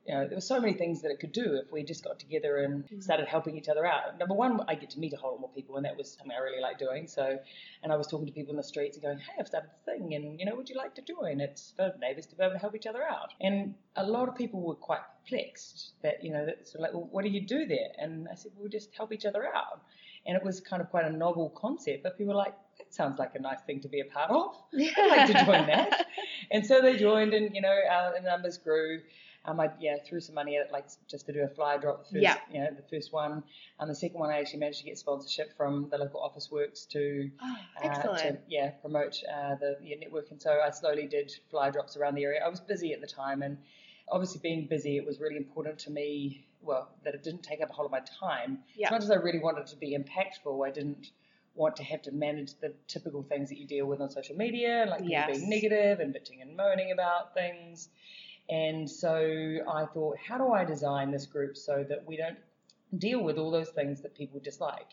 you 0.06 0.14
know, 0.14 0.28
there 0.28 0.36
were 0.36 0.42
so 0.42 0.60
many 0.60 0.74
things 0.74 1.02
that 1.02 1.12
it 1.12 1.20
could 1.22 1.32
do 1.32 1.62
if 1.64 1.72
we 1.72 1.82
just 1.82 2.04
got 2.04 2.20
together 2.20 2.58
and 2.58 2.86
mm. 2.90 3.02
started 3.02 3.26
helping 3.26 3.58
each 3.58 3.70
other 3.70 3.86
out. 3.86 4.20
Number 4.20 4.34
one, 4.34 4.60
I 4.68 4.76
get 4.76 4.90
to 4.92 5.00
meet 5.00 5.14
a 5.14 5.18
whole 5.18 5.32
lot 5.32 5.40
more 5.40 5.50
people, 5.56 5.78
and 5.78 5.86
that 5.86 5.96
was 5.96 6.12
something 6.12 6.36
I 6.36 6.42
really 6.42 6.62
like 6.62 6.78
doing. 6.78 7.08
So, 7.08 7.40
and 7.82 7.92
I 7.92 7.96
was 7.96 8.08
talking 8.08 8.26
to 8.26 8.34
people 8.34 8.52
in 8.52 8.58
the 8.58 8.64
streets 8.64 8.98
and 8.98 9.04
going, 9.04 9.20
"Hey, 9.20 9.34
I've 9.40 9.48
started 9.48 9.70
a 9.70 9.86
thing, 9.86 10.14
and 10.14 10.40
you 10.40 10.46
know, 10.46 10.56
would 10.56 10.70
you 10.70 10.76
like 10.76 10.94
to 10.96 11.02
join? 11.02 11.40
It's 11.40 11.74
for 11.78 11.94
neighbours 12.02 12.26
to 12.28 12.36
be 12.36 12.44
able 12.44 12.54
to 12.54 12.60
help 12.60 12.76
each 12.76 12.86
other 12.86 13.04
out." 13.04 13.34
And 13.40 13.76
a 13.96 14.06
lot 14.06 14.28
of 14.28 14.36
people 14.36 14.60
were 14.60 14.76
quite 14.76 15.00
perplexed 15.24 15.94
that 16.02 16.22
you 16.22 16.34
know, 16.34 16.46
that 16.46 16.68
sort 16.68 16.76
of 16.76 16.82
like, 16.82 16.94
"Well, 16.94 17.08
what 17.10 17.24
do 17.24 17.30
you 17.30 17.42
do 17.42 17.66
there?" 17.66 17.92
And 17.98 18.28
I 18.30 18.36
said, 18.36 18.52
"Well, 18.56 18.66
we 18.66 18.70
just 18.70 18.94
help 18.96 19.14
each 19.14 19.26
other 19.26 19.46
out." 19.56 19.82
And 20.26 20.36
it 20.36 20.44
was 20.44 20.60
kind 20.60 20.82
of 20.82 20.90
quite 20.90 21.06
a 21.06 21.12
novel 21.12 21.50
concept, 21.50 22.04
but 22.04 22.18
people 22.18 22.34
were 22.34 22.40
like, 22.40 22.56
"That 22.78 22.94
sounds 22.94 23.20
like 23.20 23.36
a 23.36 23.40
nice 23.40 23.62
thing 23.62 23.80
to 23.82 23.88
be 23.88 24.02
a 24.02 24.06
part 24.06 24.32
of." 24.32 24.56
I'd 24.74 25.10
like 25.10 25.28
to 25.28 25.46
join 25.46 25.68
that. 25.68 26.08
And 26.52 26.66
so 26.66 26.82
they 26.82 26.98
joined, 26.98 27.34
and 27.34 27.56
you 27.56 27.62
know, 27.62 27.78
our 27.90 28.20
numbers 28.22 28.58
grew. 28.58 29.02
Um, 29.46 29.60
I 29.60 29.70
yeah 29.80 29.98
threw 30.08 30.22
some 30.22 30.36
money 30.36 30.56
at 30.58 30.68
it, 30.68 30.72
like 30.72 30.86
just 31.08 31.26
to 31.26 31.34
do 31.34 31.42
a 31.42 31.48
flyer 31.50 31.78
drop. 31.78 32.06
The 32.06 32.12
first, 32.14 32.24
Yeah. 32.24 32.38
you 32.52 32.60
know, 32.62 32.70
the 32.72 32.84
first 32.96 33.12
one. 33.12 33.44
And 33.80 33.90
the 33.90 33.96
second 33.96 34.20
one, 34.20 34.30
I 34.30 34.40
actually 34.40 34.60
managed 34.60 34.80
to 34.80 34.86
get 34.86 34.98
sponsorship 34.98 35.56
from 35.58 35.90
the 35.90 35.98
local 35.98 36.22
Officeworks 36.22 36.88
to, 36.90 37.30
Oh, 37.42 37.58
uh, 37.84 38.18
to 38.20 38.38
yeah 38.48 38.70
promote 38.82 39.22
uh, 39.30 39.56
the 39.56 39.78
yeah, 39.84 39.98
network. 40.00 40.32
And 40.32 40.42
so 40.42 40.60
I 40.66 40.70
slowly 40.72 41.08
did 41.08 41.34
flyer 41.52 41.72
drops 41.72 41.98
around 41.98 42.16
the 42.16 42.24
area. 42.24 42.42
I 42.44 42.48
was 42.48 42.62
busy 42.62 42.94
at 42.94 43.02
the 43.02 43.08
time, 43.08 43.42
and 43.44 43.58
obviously 44.10 44.40
being 44.42 44.66
busy, 44.68 44.96
it 44.98 45.06
was 45.06 45.20
really 45.20 45.38
important 45.38 45.78
to 45.80 45.92
me. 45.92 46.46
Well, 46.62 46.88
that 47.04 47.14
it 47.14 47.24
didn't 47.24 47.44
take 47.44 47.62
up 47.62 47.70
a 47.70 47.74
whole 47.74 47.86
of 47.86 47.92
my 47.92 48.00
time. 48.20 48.60
Yeah. 48.78 48.88
As 48.88 48.92
much 48.92 49.04
as 49.04 49.12
I 49.12 49.16
really 49.16 49.40
wanted 49.40 49.68
to 49.68 49.76
be 49.76 49.98
impactful, 49.98 50.66
I 50.66 50.72
didn't 50.72 51.12
want 51.56 51.76
to 51.76 51.84
have 51.84 52.02
to 52.04 52.12
manage 52.14 52.54
the 52.62 52.74
typical 52.88 53.22
things 53.24 53.50
that 53.50 53.58
you 53.58 53.68
deal 53.68 53.86
with 53.86 54.00
on 54.00 54.10
social 54.10 54.38
media, 54.38 54.86
like 54.90 55.00
people 55.00 55.12
Yes. 55.12 55.38
being 55.38 55.50
negative 55.50 56.00
and 56.00 56.16
bitching 56.16 56.42
and 56.42 56.56
moaning 56.56 56.92
about 56.94 57.34
things. 57.34 57.90
And 58.50 58.90
so 58.90 59.58
I 59.68 59.86
thought, 59.86 60.18
how 60.18 60.38
do 60.38 60.52
I 60.52 60.66
design 60.66 61.12
this 61.12 61.26
group 61.26 61.56
so 61.58 61.86
that 61.88 62.06
we 62.06 62.18
don't 62.18 62.38
deal 62.98 63.24
with 63.24 63.38
all 63.38 63.52
those 63.52 63.70
things 63.70 64.02
that 64.02 64.16
people 64.16 64.40
dislike? 64.40 64.88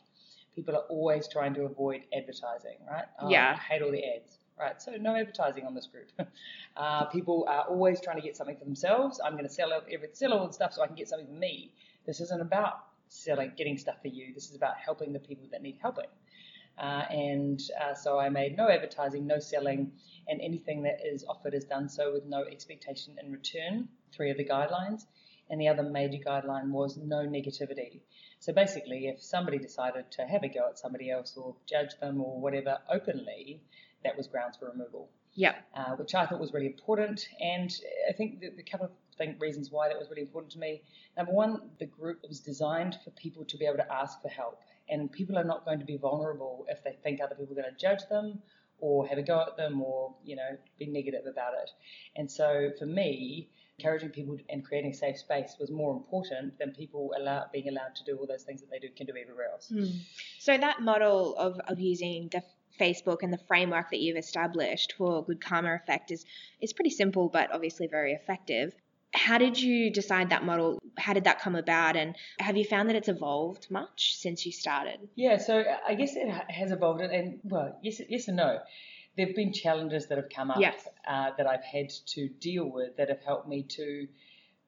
People 0.55 0.75
are 0.77 0.85
always 0.89 1.29
trying 1.29 1.55
to 1.55 1.63
avoid 1.63 2.03
advertising, 2.17 2.77
right? 2.89 3.05
Oh, 3.21 3.29
Yeah. 3.29 3.57
I 3.57 3.61
hate 3.61 3.83
all 3.83 3.91
the 3.91 4.05
ads, 4.05 4.39
right? 4.59 4.81
So 4.81 4.93
no 4.93 5.17
advertising 5.17 5.67
on 5.67 5.75
this 5.75 5.87
group. 5.87 6.11
uh, 6.77 7.07
people 7.07 7.45
are 7.49 7.63
always 7.63 8.01
trying 8.01 8.17
to 8.17 8.23
get 8.23 8.37
something 8.37 8.57
for 8.57 8.65
themselves. 8.65 9.21
I'm 9.25 9.33
going 9.33 9.45
to 9.45 9.53
sell 9.53 9.73
every 9.73 10.09
sell 10.13 10.33
all 10.33 10.47
the 10.47 10.53
stuff 10.53 10.73
so 10.75 10.83
I 10.83 10.87
can 10.87 10.97
get 10.97 11.09
something 11.09 11.27
for 11.27 11.33
me. 11.33 11.73
This 12.07 12.21
isn't 12.21 12.41
about 12.41 12.85
selling, 13.09 13.53
getting 13.57 13.77
stuff 13.77 13.97
for 14.01 14.09
you. 14.09 14.33
This 14.35 14.49
is 14.51 14.57
about 14.57 14.77
helping 14.77 15.13
the 15.13 15.19
people 15.19 15.47
that 15.51 15.63
need 15.63 15.77
helping. 15.81 16.07
Uh, 16.79 17.05
and 17.11 17.61
uh, 17.81 17.95
so 17.95 18.19
I 18.19 18.29
made 18.31 18.57
no 18.57 18.69
advertising, 18.69 19.27
no 19.27 19.39
selling, 19.39 19.93
and 20.29 20.41
anything 20.41 20.83
that 20.83 21.01
is 21.05 21.25
offered 21.29 21.55
is 21.55 21.65
done 21.65 21.89
so 21.89 22.13
with 22.13 22.25
no 22.25 22.45
expectation 22.45 23.17
in 23.23 23.33
return. 23.33 23.89
Three 24.13 24.31
of 24.31 24.37
the 24.37 24.45
guidelines. 24.45 25.03
And 25.49 25.61
the 25.61 25.69
other 25.69 25.83
major 25.83 26.23
guideline 26.25 26.71
was 26.71 26.97
no 26.97 27.27
negativity. 27.27 28.01
So 28.39 28.53
basically, 28.53 29.09
if 29.09 29.21
somebody 29.23 29.59
decided 29.59 30.11
to 30.13 30.23
have 30.23 30.45
a 30.45 30.49
go 30.49 30.69
at 30.69 30.79
somebody 30.79 31.11
else 31.11 31.37
or 31.37 31.57
judge 31.67 31.99
them 32.01 32.21
or 32.21 32.41
whatever 32.41 32.79
openly, 32.89 33.61
that 34.05 34.17
was 34.17 34.29
grounds 34.29 34.57
for 34.57 34.71
removal. 34.71 35.11
Yeah. 35.35 35.55
Uh, 35.75 35.97
which 35.97 36.15
I 36.15 36.27
thought 36.27 36.41
was 36.41 36.53
really 36.53 36.67
important. 36.67 37.27
And 37.41 37.73
I 38.09 38.13
think 38.13 38.41
the, 38.41 38.51
the 38.51 38.63
couple 38.63 38.87
of 38.87 38.93
think 39.21 39.41
reasons 39.41 39.71
why 39.71 39.89
that 39.89 39.99
was 39.99 40.09
really 40.09 40.23
important 40.23 40.53
to 40.53 40.59
me. 40.59 40.83
Number 41.17 41.33
one, 41.33 41.61
the 41.79 41.87
group 41.87 42.21
was 42.27 42.41
designed 42.41 42.97
for 43.05 43.11
people 43.11 43.45
to 43.45 43.59
be 43.59 43.67
able 43.67 43.77
to 43.77 43.93
ask 43.93 44.21
for 44.23 44.29
help. 44.29 44.61
And 44.89 45.13
people 45.13 45.39
are 45.39 45.45
not 45.45 45.65
going 45.65 45.79
to 45.79 45.85
be 45.85 45.99
vulnerable 45.99 46.65
if 46.69 46.83
they 46.83 46.97
think 47.03 47.21
other 47.21 47.35
people 47.35 47.53
are 47.53 47.63
going 47.63 47.75
to 47.75 47.79
judge 47.79 48.09
them 48.09 48.41
or 48.81 49.07
have 49.07 49.19
a 49.19 49.23
go 49.23 49.41
at 49.41 49.57
them 49.57 49.83
or, 49.83 50.15
you 50.25 50.37
know, 50.37 50.57
be 50.79 50.87
negative 50.87 51.27
about 51.27 51.53
it. 51.55 51.71
And 52.17 52.31
so 52.31 52.71
for 52.79 52.87
me, 52.87 53.49
encouraging 53.79 54.11
people 54.11 54.37
and 54.49 54.65
creating 54.65 54.91
a 54.91 54.95
safe 54.95 55.19
space 55.19 55.57
was 55.59 55.71
more 55.71 55.93
important 55.93 56.59
than 56.59 56.73
people 56.73 57.13
allow, 57.19 57.47
being 57.53 57.69
allowed 57.69 57.95
to 57.97 58.05
do 58.05 58.17
all 58.17 58.27
those 58.27 58.43
things 58.43 58.61
that 58.61 58.71
they 58.71 58.79
do 58.79 58.89
can 58.97 59.07
do 59.07 59.15
everywhere 59.21 59.51
else. 59.53 59.73
Mm. 59.75 60.01
So 60.39 60.57
that 60.57 60.81
model 60.83 61.37
of, 61.37 61.59
of 61.67 61.81
using 61.81 62.29
the 62.31 62.43
Facebook 62.79 63.19
and 63.23 63.33
the 63.33 63.41
framework 63.49 63.91
that 63.91 64.01
you've 64.01 64.17
established 64.17 64.95
for 64.97 65.25
Good 65.25 65.41
Karma 65.41 65.75
Effect 65.75 66.11
is 66.11 66.25
is 66.61 66.73
pretty 66.73 66.91
simple, 66.91 67.29
but 67.29 67.53
obviously 67.53 67.87
very 67.87 68.13
effective. 68.13 68.73
How 69.13 69.39
did 69.39 69.61
you 69.61 69.91
decide 69.91 70.31
that 70.31 70.45
model? 70.45 70.79
How 70.99 71.13
did 71.13 71.25
that 71.25 71.41
come 71.41 71.57
about? 71.57 71.97
And 71.97 72.17
have 72.39 72.57
you 72.57 72.65
found 72.65 72.89
that 72.89 72.97
it's 72.97 73.09
evolved 73.09 73.67
much 73.71 74.17
since 74.17 74.47
you 74.47 74.53
started? 74.53 75.01
Yeah, 75.17 75.39
so 75.39 75.65
I 75.87 75.95
guess 75.95 76.15
it 76.17 76.29
has 76.29 76.71
evolved, 76.71 77.01
and 77.01 77.41
well, 77.43 77.79
yes, 77.83 78.01
yes 78.09 78.29
and 78.29 78.37
no 78.37 78.61
there 79.17 79.27
have 79.27 79.37
been 79.37 79.53
challenges 79.53 80.07
that 80.07 80.19
have 80.19 80.31
come 80.35 80.51
up 80.51 80.61
yes. 80.61 80.87
uh, 81.07 81.31
that 81.37 81.47
I've 81.47 81.65
had 81.65 81.91
to 82.07 82.29
deal 82.29 82.65
with 82.65 82.97
that 82.97 83.09
have 83.09 83.23
helped 83.23 83.49
me 83.49 83.65
to 83.65 84.07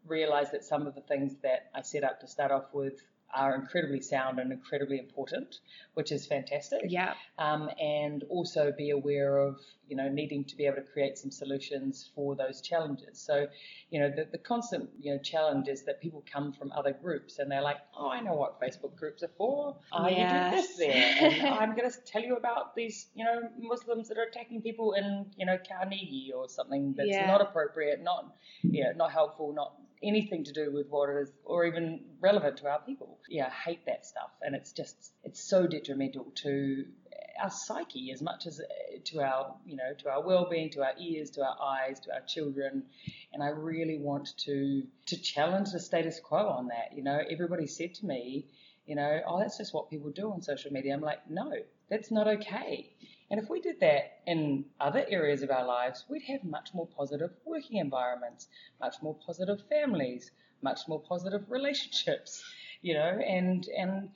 realize 0.06 0.50
that 0.50 0.64
some 0.64 0.86
of 0.86 0.94
the 0.94 1.00
things 1.00 1.36
that 1.42 1.70
I 1.74 1.82
set 1.82 2.04
up 2.04 2.20
to 2.20 2.26
start 2.26 2.50
off 2.50 2.66
with 2.72 3.00
are 3.34 3.54
incredibly 3.54 4.00
sound 4.00 4.38
and 4.38 4.52
incredibly 4.52 4.98
important, 4.98 5.58
which 5.94 6.12
is 6.12 6.26
fantastic. 6.26 6.82
Yeah. 6.88 7.14
Um, 7.38 7.70
and 7.80 8.24
also 8.28 8.72
be 8.76 8.90
aware 8.90 9.38
of, 9.38 9.60
you 9.88 9.96
know, 9.96 10.08
needing 10.08 10.44
to 10.44 10.56
be 10.56 10.66
able 10.66 10.76
to 10.76 10.82
create 10.82 11.18
some 11.18 11.30
solutions 11.30 12.10
for 12.14 12.36
those 12.36 12.60
challenges. 12.60 13.18
So, 13.18 13.46
you 13.90 14.00
know, 14.00 14.10
the, 14.10 14.26
the 14.30 14.38
constant, 14.38 14.90
you 15.00 15.12
know, 15.12 15.18
challenge 15.18 15.68
is 15.68 15.82
that 15.84 16.00
people 16.00 16.24
come 16.30 16.52
from 16.52 16.72
other 16.72 16.92
groups 16.92 17.38
and 17.38 17.50
they're 17.50 17.62
like, 17.62 17.78
oh, 17.96 18.08
I 18.08 18.20
know 18.20 18.34
what 18.34 18.60
Facebook 18.60 18.96
groups 18.96 19.22
are 19.22 19.30
for. 19.36 19.76
Oh, 19.92 20.08
yes. 20.08 20.50
do 20.50 20.56
this 20.56 20.76
there. 20.76 21.32
And 21.46 21.54
I'm 21.60 21.76
going 21.76 21.90
to 21.90 21.96
tell 22.06 22.22
you 22.22 22.36
about 22.36 22.74
these, 22.74 23.06
you 23.14 23.24
know, 23.24 23.48
Muslims 23.58 24.08
that 24.08 24.18
are 24.18 24.24
attacking 24.24 24.62
people 24.62 24.92
in, 24.92 25.26
you 25.36 25.46
know, 25.46 25.58
Carnegie 25.68 26.32
or 26.34 26.48
something 26.48 26.94
that's 26.96 27.08
yeah. 27.08 27.26
not 27.26 27.40
appropriate, 27.40 28.02
not, 28.02 28.34
you 28.62 28.84
know, 28.84 28.92
not 28.96 29.12
helpful, 29.12 29.52
not 29.52 29.74
anything 30.02 30.44
to 30.44 30.52
do 30.52 30.72
with 30.72 30.88
what 30.88 31.08
it 31.10 31.16
is 31.22 31.32
or 31.44 31.64
even 31.64 32.00
relevant 32.20 32.58
to 32.58 32.68
our 32.68 32.80
people. 32.80 33.18
Yeah, 33.28 33.46
I 33.46 33.70
hate 33.70 33.86
that 33.86 34.04
stuff. 34.06 34.30
And 34.42 34.54
it's 34.54 34.72
just, 34.72 35.12
it's 35.24 35.48
so 35.48 35.66
detrimental 35.66 36.32
to 36.42 36.84
our 37.42 37.50
psyche 37.50 38.10
as 38.12 38.20
much 38.22 38.46
as 38.46 38.60
uh, 38.60 38.98
to 39.04 39.20
our, 39.20 39.54
you 39.66 39.76
know, 39.76 39.94
to 39.98 40.10
our 40.10 40.22
well-being, 40.22 40.70
to 40.70 40.82
our 40.82 40.92
ears, 41.00 41.30
to 41.30 41.42
our 41.42 41.56
eyes, 41.60 42.00
to 42.00 42.12
our 42.12 42.20
children. 42.26 42.84
And 43.32 43.42
I 43.42 43.48
really 43.48 43.98
want 43.98 44.36
to, 44.44 44.82
to 45.06 45.16
challenge 45.20 45.70
the 45.72 45.80
status 45.80 46.20
quo 46.22 46.48
on 46.48 46.68
that. 46.68 46.96
You 46.96 47.02
know, 47.02 47.20
everybody 47.30 47.66
said 47.66 47.94
to 47.94 48.06
me, 48.06 48.46
you 48.86 48.96
know, 48.96 49.20
oh, 49.26 49.38
that's 49.38 49.58
just 49.58 49.72
what 49.72 49.90
people 49.90 50.10
do 50.10 50.32
on 50.32 50.42
social 50.42 50.72
media. 50.72 50.92
I'm 50.92 51.00
like, 51.00 51.30
no, 51.30 51.52
that's 51.88 52.10
not 52.10 52.26
okay. 52.26 52.90
And 53.32 53.40
if 53.40 53.48
we 53.48 53.62
did 53.62 53.80
that 53.80 54.20
in 54.26 54.66
other 54.78 55.06
areas 55.08 55.42
of 55.42 55.50
our 55.50 55.64
lives, 55.64 56.04
we'd 56.06 56.20
have 56.24 56.44
much 56.44 56.74
more 56.74 56.86
positive 56.86 57.30
working 57.46 57.78
environments, 57.78 58.48
much 58.78 58.96
more 59.00 59.16
positive 59.26 59.62
families, 59.70 60.30
much 60.60 60.80
more 60.86 61.00
positive 61.00 61.50
relationships, 61.50 62.44
you 62.82 62.92
know, 62.92 63.18
and 63.26 63.66
and 63.74 64.10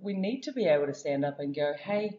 we 0.00 0.12
need 0.12 0.44
to 0.44 0.52
be 0.52 0.66
able 0.66 0.86
to 0.86 0.94
stand 0.94 1.24
up 1.24 1.40
and 1.40 1.52
go, 1.52 1.72
hey, 1.80 2.16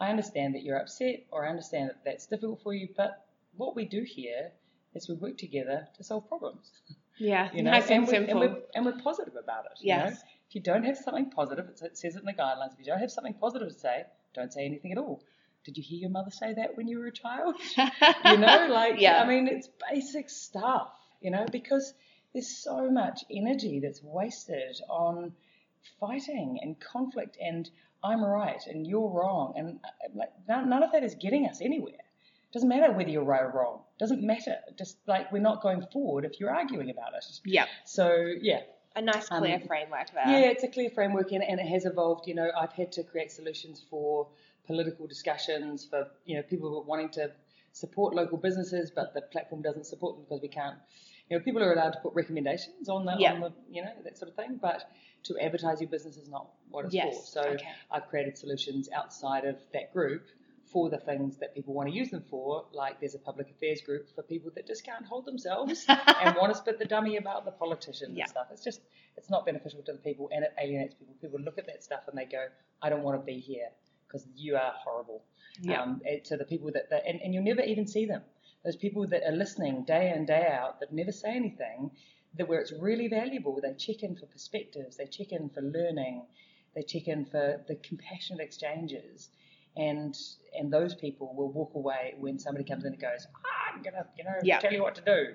I 0.00 0.08
understand 0.08 0.54
that 0.54 0.62
you're 0.62 0.78
upset 0.78 1.26
or 1.30 1.44
I 1.44 1.50
understand 1.50 1.90
that 1.90 2.02
that's 2.02 2.24
difficult 2.24 2.62
for 2.62 2.72
you, 2.72 2.88
but 2.96 3.26
what 3.58 3.76
we 3.76 3.84
do 3.84 4.04
here 4.04 4.52
is 4.94 5.06
we 5.06 5.16
work 5.16 5.36
together 5.36 5.86
to 5.96 6.02
solve 6.02 6.26
problems. 6.28 6.70
Yeah, 7.16 7.48
you 7.54 7.62
know, 7.62 7.70
nice 7.70 7.88
and, 7.90 8.08
and, 8.08 8.24
we, 8.26 8.30
and, 8.32 8.40
we're, 8.40 8.56
and 8.74 8.84
we're 8.84 8.98
positive 9.00 9.36
about 9.36 9.66
it. 9.66 9.78
Yes. 9.80 9.84
You 9.84 10.10
know? 10.10 10.16
If 10.48 10.54
you 10.56 10.60
don't 10.60 10.82
have 10.82 10.96
something 10.96 11.30
positive, 11.30 11.66
it 11.68 11.96
says 11.96 12.16
it 12.16 12.18
in 12.18 12.24
the 12.24 12.32
guidelines, 12.32 12.72
if 12.72 12.80
you 12.80 12.86
don't 12.86 12.98
have 12.98 13.12
something 13.12 13.34
positive 13.34 13.68
to 13.68 13.74
say, 13.74 14.02
don't 14.34 14.52
say 14.52 14.64
anything 14.64 14.90
at 14.90 14.98
all 14.98 15.22
did 15.64 15.76
you 15.76 15.82
hear 15.82 15.98
your 15.98 16.10
mother 16.10 16.30
say 16.30 16.54
that 16.54 16.76
when 16.76 16.88
you 16.88 16.98
were 16.98 17.06
a 17.06 17.12
child? 17.12 17.56
you 17.76 18.36
know, 18.36 18.68
like, 18.70 18.96
yeah. 18.98 19.22
I 19.22 19.26
mean, 19.26 19.48
it's 19.48 19.68
basic 19.90 20.28
stuff, 20.30 20.88
you 21.20 21.30
know, 21.30 21.46
because 21.50 21.94
there's 22.32 22.62
so 22.62 22.90
much 22.90 23.24
energy 23.30 23.80
that's 23.80 24.02
wasted 24.02 24.80
on 24.88 25.32
fighting 26.00 26.58
and 26.62 26.78
conflict 26.80 27.36
and 27.40 27.68
I'm 28.02 28.22
right 28.22 28.60
and 28.66 28.86
you're 28.86 29.10
wrong. 29.10 29.54
And 29.56 29.80
uh, 29.84 30.08
like, 30.14 30.32
none 30.48 30.82
of 30.82 30.92
that 30.92 31.02
is 31.02 31.14
getting 31.14 31.46
us 31.46 31.60
anywhere. 31.62 31.94
Doesn't 32.52 32.68
matter 32.68 32.92
whether 32.92 33.10
you're 33.10 33.24
right 33.24 33.42
or 33.42 33.50
wrong. 33.50 33.80
Doesn't 33.98 34.22
matter. 34.22 34.56
Just 34.78 34.96
like 35.08 35.32
we're 35.32 35.40
not 35.40 35.60
going 35.60 35.84
forward 35.92 36.24
if 36.24 36.38
you're 36.38 36.54
arguing 36.54 36.90
about 36.90 37.14
it. 37.16 37.24
Yeah. 37.44 37.66
So 37.84 38.14
yeah, 38.40 38.60
a 38.96 39.02
nice 39.02 39.28
clear 39.28 39.56
um, 39.56 39.62
framework 39.62 40.12
there. 40.12 40.26
Yeah, 40.26 40.50
it's 40.50 40.64
a 40.64 40.68
clear 40.68 40.90
framework 40.90 41.32
and, 41.32 41.42
and, 41.42 41.60
it 41.60 41.66
has 41.66 41.84
evolved. 41.84 42.28
You 42.28 42.34
know, 42.34 42.50
I've 42.56 42.72
had 42.72 42.92
to 42.92 43.02
create 43.02 43.32
solutions 43.32 43.82
for 43.90 44.28
political 44.66 45.06
discussions 45.06 45.84
for 45.84 46.08
you 46.24 46.36
know 46.36 46.42
people 46.42 46.82
wanting 46.86 47.10
to 47.10 47.30
support 47.72 48.14
local 48.14 48.38
businesses, 48.38 48.90
but 48.90 49.14
the 49.14 49.20
platform 49.20 49.62
doesn't 49.62 49.86
support 49.86 50.16
them 50.16 50.24
because 50.24 50.42
we 50.42 50.48
can't. 50.48 50.76
You 51.28 51.38
know, 51.38 51.44
people 51.44 51.62
are 51.62 51.72
allowed 51.72 51.94
to 51.94 52.00
put 52.00 52.14
recommendations 52.14 52.88
on 52.88 53.06
the, 53.06 53.12
on 53.12 53.40
the 53.40 53.52
you 53.70 53.82
know 53.82 53.90
that 54.04 54.18
sort 54.18 54.30
of 54.30 54.36
thing, 54.36 54.58
but 54.60 54.88
to 55.24 55.38
advertise 55.38 55.80
your 55.80 55.90
business 55.90 56.16
is 56.16 56.28
not 56.28 56.48
what 56.70 56.84
it's 56.84 56.94
yes. 56.94 57.16
for. 57.16 57.42
So 57.42 57.48
okay. 57.50 57.68
I've 57.90 58.08
created 58.08 58.38
solutions 58.38 58.88
outside 58.94 59.44
of 59.44 59.56
that 59.72 59.92
group 59.92 60.26
for 60.74 60.90
the 60.90 60.98
things 60.98 61.36
that 61.38 61.54
people 61.54 61.72
want 61.72 61.88
to 61.88 61.94
use 61.94 62.10
them 62.10 62.24
for. 62.28 62.64
Like 62.72 62.98
there's 62.98 63.14
a 63.14 63.20
public 63.20 63.48
affairs 63.48 63.80
group 63.80 64.08
for 64.12 64.22
people 64.22 64.50
that 64.56 64.66
just 64.66 64.84
can't 64.84 65.06
hold 65.06 65.24
themselves 65.24 65.86
and 65.88 66.36
want 66.36 66.52
to 66.52 66.58
spit 66.58 66.80
the 66.80 66.84
dummy 66.84 67.16
about 67.16 67.44
the 67.44 67.52
politicians 67.52 68.16
yeah. 68.16 68.24
and 68.24 68.28
stuff. 68.28 68.48
It's 68.50 68.64
just 68.64 68.80
it's 69.16 69.30
not 69.30 69.46
beneficial 69.46 69.82
to 69.82 69.92
the 69.92 69.98
people 69.98 70.28
and 70.34 70.44
it 70.44 70.52
alienates 70.60 70.94
people. 70.94 71.14
People 71.22 71.40
look 71.40 71.58
at 71.58 71.66
that 71.68 71.84
stuff 71.84 72.00
and 72.08 72.18
they 72.18 72.24
go, 72.24 72.46
I 72.82 72.88
don't 72.90 73.04
want 73.04 73.20
to 73.20 73.24
be 73.24 73.38
here 73.38 73.68
because 74.08 74.26
you 74.34 74.56
are 74.56 74.72
horrible. 74.84 75.22
Yeah. 75.60 75.82
Um, 75.82 76.02
to 76.24 76.36
the 76.36 76.44
people 76.44 76.72
that, 76.74 76.90
that 76.90 77.04
and, 77.06 77.20
and 77.22 77.32
you'll 77.32 77.44
never 77.44 77.62
even 77.62 77.86
see 77.86 78.04
them. 78.04 78.22
Those 78.64 78.74
people 78.74 79.06
that 79.06 79.22
are 79.24 79.36
listening 79.36 79.84
day 79.84 80.12
in, 80.14 80.26
day 80.26 80.48
out, 80.50 80.80
that 80.80 80.92
never 80.92 81.12
say 81.12 81.36
anything, 81.36 81.92
that 82.36 82.48
where 82.48 82.60
it's 82.60 82.72
really 82.72 83.06
valuable, 83.06 83.60
they 83.62 83.74
check 83.74 84.02
in 84.02 84.16
for 84.16 84.26
perspectives, 84.26 84.96
they 84.96 85.06
check 85.06 85.30
in 85.30 85.50
for 85.50 85.60
learning, 85.60 86.26
they 86.74 86.82
check 86.82 87.06
in 87.06 87.26
for 87.26 87.62
the 87.68 87.76
compassionate 87.76 88.40
exchanges. 88.40 89.28
And 89.76 90.16
and 90.56 90.72
those 90.72 90.94
people 90.94 91.34
will 91.36 91.50
walk 91.50 91.72
away 91.74 92.14
when 92.18 92.38
somebody 92.38 92.64
comes 92.64 92.84
in 92.84 92.92
and 92.92 93.00
goes, 93.00 93.26
ah, 93.44 93.74
I'm 93.74 93.82
gonna, 93.82 94.06
you 94.16 94.24
know, 94.24 94.30
yeah. 94.42 94.58
tell 94.58 94.72
you 94.72 94.82
what 94.82 94.94
to 94.96 95.02
do. 95.02 95.34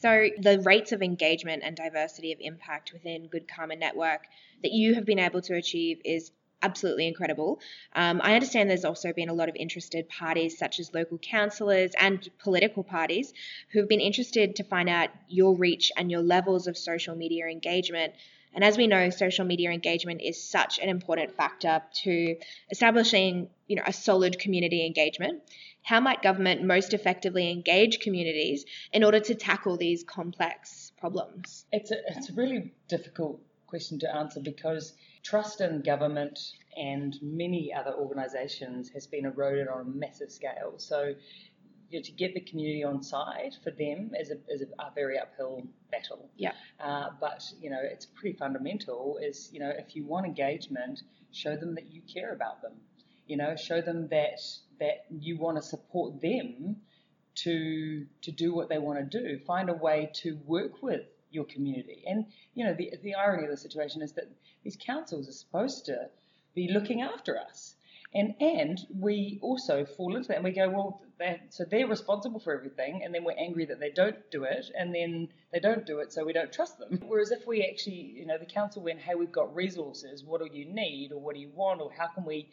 So, 0.00 0.28
the 0.38 0.60
rates 0.60 0.92
of 0.92 1.02
engagement 1.02 1.62
and 1.64 1.76
diversity 1.76 2.32
of 2.32 2.38
impact 2.40 2.92
within 2.92 3.28
Good 3.28 3.46
Karma 3.48 3.76
Network 3.76 4.22
that 4.62 4.72
you 4.72 4.94
have 4.94 5.04
been 5.04 5.18
able 5.18 5.40
to 5.42 5.54
achieve 5.54 6.00
is 6.04 6.30
absolutely 6.62 7.06
incredible. 7.06 7.60
Um, 7.94 8.20
I 8.22 8.34
understand 8.34 8.70
there's 8.70 8.86
also 8.86 9.12
been 9.12 9.28
a 9.28 9.34
lot 9.34 9.48
of 9.48 9.56
interested 9.56 10.08
parties, 10.08 10.58
such 10.58 10.80
as 10.80 10.92
local 10.94 11.18
councillors 11.18 11.92
and 11.98 12.26
political 12.38 12.82
parties, 12.82 13.32
who've 13.70 13.88
been 13.88 14.00
interested 14.00 14.56
to 14.56 14.64
find 14.64 14.88
out 14.88 15.10
your 15.28 15.56
reach 15.56 15.92
and 15.96 16.10
your 16.10 16.22
levels 16.22 16.66
of 16.66 16.76
social 16.76 17.14
media 17.14 17.46
engagement. 17.46 18.14
And 18.54 18.62
as 18.62 18.76
we 18.76 18.86
know, 18.86 19.10
social 19.10 19.44
media 19.44 19.70
engagement 19.70 20.20
is 20.22 20.42
such 20.42 20.78
an 20.78 20.88
important 20.88 21.36
factor 21.36 21.82
to 22.02 22.36
establishing, 22.70 23.48
you 23.66 23.76
know, 23.76 23.82
a 23.86 23.92
solid 23.92 24.38
community 24.38 24.86
engagement. 24.86 25.42
How 25.82 26.00
might 26.00 26.22
government 26.22 26.62
most 26.62 26.94
effectively 26.94 27.50
engage 27.50 28.00
communities 28.00 28.64
in 28.92 29.04
order 29.04 29.20
to 29.20 29.34
tackle 29.34 29.76
these 29.76 30.04
complex 30.04 30.92
problems? 30.98 31.66
It's 31.72 31.90
a, 31.90 31.96
it's 32.08 32.30
a 32.30 32.32
really 32.34 32.72
difficult 32.88 33.40
question 33.66 33.98
to 33.98 34.14
answer 34.14 34.40
because 34.40 34.94
trust 35.22 35.60
in 35.60 35.82
government 35.82 36.38
and 36.76 37.16
many 37.22 37.72
other 37.72 37.92
organisations 37.92 38.90
has 38.90 39.06
been 39.06 39.26
eroded 39.26 39.68
on 39.68 39.80
a 39.80 39.84
massive 39.84 40.30
scale. 40.30 40.74
So 40.76 41.14
you 41.90 41.98
know, 41.98 42.02
to 42.02 42.12
get 42.12 42.34
the 42.34 42.40
community 42.40 42.84
on 42.84 43.02
side 43.02 43.52
for 43.62 43.70
them 43.70 44.12
is 44.18 44.30
a, 44.30 44.36
is 44.48 44.62
a, 44.62 44.82
a 44.82 44.90
very 44.94 45.18
uphill 45.18 45.62
battle. 45.90 46.28
Yeah. 46.36 46.52
Uh, 46.80 47.10
but 47.20 47.42
you 47.60 47.70
know, 47.70 47.80
it's 47.82 48.06
pretty 48.06 48.36
fundamental. 48.36 49.18
Is 49.22 49.50
you 49.52 49.60
know, 49.60 49.72
if 49.76 49.94
you 49.96 50.04
want 50.04 50.26
engagement, 50.26 51.02
show 51.32 51.56
them 51.56 51.74
that 51.74 51.92
you 51.92 52.02
care 52.02 52.32
about 52.32 52.62
them. 52.62 52.72
You 53.26 53.36
know, 53.36 53.56
show 53.56 53.80
them 53.80 54.08
that 54.08 54.40
that 54.80 55.06
you 55.10 55.38
want 55.38 55.56
to 55.56 55.62
support 55.62 56.20
them 56.20 56.76
to 57.36 58.06
to 58.22 58.32
do 58.32 58.54
what 58.54 58.68
they 58.68 58.78
want 58.78 58.98
to 59.10 59.18
do. 59.18 59.38
Find 59.44 59.68
a 59.70 59.74
way 59.74 60.10
to 60.22 60.38
work 60.46 60.82
with 60.82 61.02
your 61.30 61.44
community. 61.44 62.04
And 62.06 62.26
you 62.54 62.64
know, 62.64 62.74
the 62.74 62.92
the 63.02 63.14
irony 63.14 63.44
of 63.44 63.50
the 63.50 63.56
situation 63.56 64.02
is 64.02 64.12
that 64.12 64.28
these 64.62 64.76
councils 64.76 65.28
are 65.28 65.32
supposed 65.32 65.86
to 65.86 66.08
be 66.54 66.68
looking 66.72 67.02
after 67.02 67.38
us. 67.38 67.74
And 68.14 68.34
and 68.40 68.80
we 68.96 69.40
also 69.42 69.84
fall 69.84 70.14
into 70.14 70.28
that 70.28 70.36
and 70.36 70.44
we 70.44 70.52
go, 70.52 70.70
well, 70.70 71.02
so 71.50 71.64
they're 71.64 71.86
responsible 71.86 72.40
for 72.40 72.54
everything, 72.54 73.02
and 73.04 73.14
then 73.14 73.24
we're 73.24 73.38
angry 73.38 73.64
that 73.66 73.80
they 73.80 73.90
don't 73.90 74.16
do 74.30 74.44
it, 74.44 74.66
and 74.76 74.94
then 74.94 75.28
they 75.52 75.60
don't 75.60 75.86
do 75.86 75.98
it, 76.00 76.12
so 76.12 76.24
we 76.24 76.32
don't 76.32 76.52
trust 76.52 76.78
them. 76.78 77.00
Whereas 77.06 77.30
if 77.30 77.46
we 77.46 77.62
actually, 77.62 78.14
you 78.16 78.26
know, 78.26 78.38
the 78.38 78.46
council 78.46 78.82
went, 78.82 79.00
hey, 79.00 79.14
we've 79.14 79.32
got 79.32 79.54
resources, 79.54 80.24
what 80.24 80.40
do 80.40 80.48
you 80.52 80.66
need, 80.66 81.12
or 81.12 81.20
what 81.20 81.34
do 81.34 81.40
you 81.40 81.50
want, 81.54 81.80
or 81.80 81.90
how 81.96 82.08
can 82.08 82.24
we, 82.24 82.50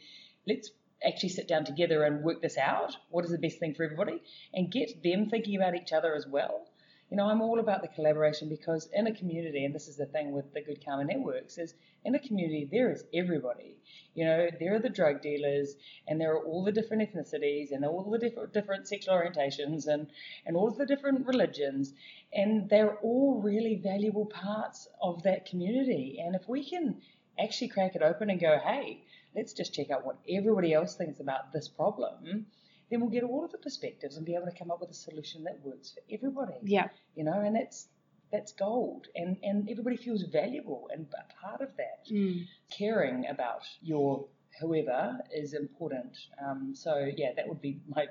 let's 0.47 0.69
actually 1.03 1.29
sit 1.29 1.47
down 1.47 1.65
together 1.65 2.03
and 2.03 2.23
work 2.23 2.41
this 2.41 2.57
out. 2.57 2.95
What 3.09 3.25
is 3.25 3.31
the 3.31 3.37
best 3.37 3.59
thing 3.59 3.73
for 3.73 3.83
everybody? 3.83 4.21
And 4.53 4.71
get 4.71 5.01
them 5.03 5.29
thinking 5.29 5.55
about 5.55 5.75
each 5.75 5.91
other 5.91 6.13
as 6.13 6.27
well. 6.27 6.67
You 7.09 7.17
know, 7.17 7.27
I'm 7.27 7.41
all 7.41 7.59
about 7.59 7.81
the 7.81 7.87
collaboration 7.89 8.47
because 8.47 8.87
in 8.93 9.07
a 9.07 9.13
community, 9.13 9.65
and 9.65 9.75
this 9.75 9.87
is 9.87 9.97
the 9.97 10.05
thing 10.05 10.31
with 10.31 10.53
the 10.53 10.61
Good 10.61 10.85
Karma 10.85 11.03
networks, 11.03 11.57
is 11.57 11.73
in 12.05 12.15
a 12.15 12.19
community 12.19 12.69
there 12.71 12.91
is 12.91 13.03
everybody. 13.13 13.75
You 14.13 14.25
know, 14.25 14.49
there 14.59 14.75
are 14.75 14.79
the 14.79 14.89
drug 14.89 15.21
dealers, 15.21 15.75
and 16.07 16.19
there 16.19 16.33
are 16.33 16.43
all 16.43 16.63
the 16.63 16.71
different 16.71 17.03
ethnicities, 17.03 17.71
and 17.71 17.85
all 17.85 18.03
the 18.03 18.17
different 18.17 18.53
different 18.53 18.87
sexual 18.87 19.15
orientations, 19.15 19.87
and 19.87 20.07
and 20.45 20.57
all 20.57 20.67
of 20.67 20.77
the 20.77 20.85
different 20.85 21.25
religions, 21.27 21.93
and 22.33 22.69
they're 22.69 22.97
all 22.97 23.41
really 23.41 23.75
valuable 23.75 24.25
parts 24.25 24.87
of 25.01 25.23
that 25.23 25.45
community. 25.45 26.19
And 26.23 26.35
if 26.35 26.47
we 26.47 26.63
can 26.63 27.01
actually 27.39 27.69
crack 27.69 27.95
it 27.95 28.01
open 28.01 28.29
and 28.29 28.39
go, 28.39 28.59
hey, 28.59 29.01
let's 29.35 29.53
just 29.53 29.73
check 29.73 29.89
out 29.89 30.05
what 30.05 30.17
everybody 30.29 30.73
else 30.73 30.95
thinks 30.95 31.19
about 31.19 31.51
this 31.53 31.67
problem, 31.67 32.45
then 32.89 32.99
we'll 32.99 33.09
get 33.09 33.23
all 33.23 33.45
of 33.45 33.51
the 33.51 33.57
perspectives 33.57 34.17
and 34.17 34.25
be 34.25 34.35
able 34.35 34.45
to 34.45 34.57
come 34.57 34.69
up 34.69 34.81
with 34.81 34.89
a 34.89 34.93
solution 34.93 35.45
that 35.45 35.63
works 35.63 35.91
for 35.91 36.01
everybody. 36.13 36.53
Yeah. 36.63 36.89
You 37.15 37.23
know, 37.23 37.39
and 37.39 37.55
that's 37.55 37.87
that's 38.31 38.53
gold 38.53 39.07
and, 39.15 39.37
and 39.43 39.69
everybody 39.69 39.97
feels 39.97 40.23
valuable 40.23 40.89
and 40.93 41.05
a 41.13 41.45
part 41.45 41.61
of 41.61 41.75
that. 41.77 42.07
Mm. 42.11 42.45
Caring 42.71 43.27
about 43.27 43.63
your 43.81 44.25
whoever 44.59 45.19
is 45.35 45.53
important. 45.53 46.17
Um, 46.43 46.73
so 46.75 47.09
yeah, 47.15 47.31
that 47.35 47.47
would 47.47 47.61
be 47.61 47.79
my 47.87 48.07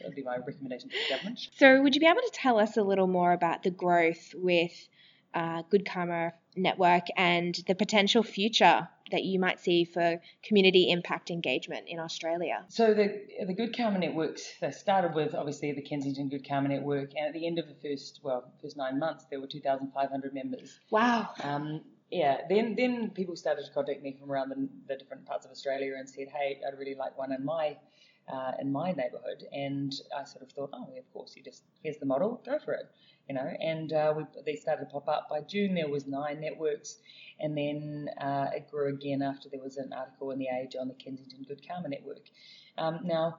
that 0.00 0.08
would 0.08 0.16
be 0.16 0.22
my 0.22 0.36
recommendation 0.38 0.88
to 0.90 0.96
the 0.96 1.14
government. 1.14 1.40
So, 1.56 1.82
would 1.82 1.94
you 1.94 2.00
be 2.00 2.06
able 2.06 2.20
to 2.20 2.30
tell 2.32 2.58
us 2.58 2.76
a 2.76 2.82
little 2.82 3.06
more 3.06 3.32
about 3.32 3.62
the 3.62 3.70
growth 3.70 4.34
with 4.34 4.72
uh, 5.34 5.62
Good 5.70 5.86
Karma 5.86 6.32
Network 6.56 7.04
and 7.16 7.54
the 7.66 7.74
potential 7.74 8.22
future 8.22 8.88
that 9.10 9.24
you 9.24 9.38
might 9.38 9.60
see 9.60 9.84
for 9.84 10.20
community 10.42 10.90
impact 10.90 11.30
engagement 11.30 11.86
in 11.88 11.98
Australia? 11.98 12.64
So 12.68 12.94
the 12.94 13.22
the 13.46 13.54
Good 13.54 13.76
Karma 13.76 13.98
networks 13.98 14.42
they 14.60 14.70
started 14.70 15.14
with 15.14 15.34
obviously 15.34 15.72
the 15.72 15.82
Kensington 15.82 16.28
Good 16.28 16.46
Karma 16.48 16.68
network, 16.68 17.10
and 17.16 17.26
at 17.26 17.34
the 17.34 17.46
end 17.46 17.58
of 17.58 17.66
the 17.68 17.74
first 17.74 18.20
well 18.22 18.52
first 18.62 18.76
nine 18.76 18.98
months 18.98 19.24
there 19.30 19.40
were 19.40 19.46
2,500 19.46 20.34
members. 20.34 20.78
Wow. 20.90 21.30
Um, 21.42 21.82
yeah, 22.10 22.38
then 22.48 22.74
then 22.76 23.10
people 23.10 23.36
started 23.36 23.64
to 23.64 23.72
contact 23.72 24.02
me 24.02 24.16
from 24.18 24.30
around 24.30 24.50
the, 24.50 24.68
the 24.88 24.96
different 24.96 25.26
parts 25.26 25.44
of 25.44 25.50
Australia 25.50 25.94
and 25.98 26.08
said, 26.08 26.28
hey, 26.28 26.60
I'd 26.66 26.78
really 26.78 26.94
like 26.94 27.16
one 27.18 27.32
in 27.32 27.44
my 27.44 27.76
uh, 28.32 28.52
in 28.60 28.72
my 28.72 28.90
neighbourhood, 28.92 29.44
and 29.52 29.92
I 30.16 30.24
sort 30.24 30.42
of 30.42 30.52
thought, 30.52 30.70
oh, 30.72 30.88
of 30.96 31.12
course, 31.12 31.34
you 31.36 31.42
just 31.42 31.62
here's 31.82 31.98
the 31.98 32.06
model, 32.06 32.42
go 32.44 32.58
for 32.58 32.72
it, 32.72 32.86
you 33.28 33.34
know. 33.34 33.50
And 33.60 33.92
uh, 33.92 34.14
we, 34.16 34.24
they 34.46 34.56
started 34.56 34.86
to 34.86 34.90
pop 34.90 35.08
up. 35.08 35.28
By 35.28 35.40
June, 35.42 35.74
there 35.74 35.88
was 35.88 36.06
nine 36.06 36.40
networks, 36.40 36.98
and 37.38 37.56
then 37.56 38.08
uh, 38.20 38.46
it 38.54 38.70
grew 38.70 38.94
again 38.94 39.22
after 39.22 39.48
there 39.48 39.62
was 39.62 39.76
an 39.76 39.92
article 39.92 40.30
in 40.30 40.38
the 40.38 40.48
Age 40.48 40.74
on 40.80 40.88
the 40.88 40.94
Kensington 40.94 41.44
Good 41.46 41.66
Karma 41.66 41.88
Network. 41.88 42.26
Um, 42.78 43.00
now, 43.04 43.38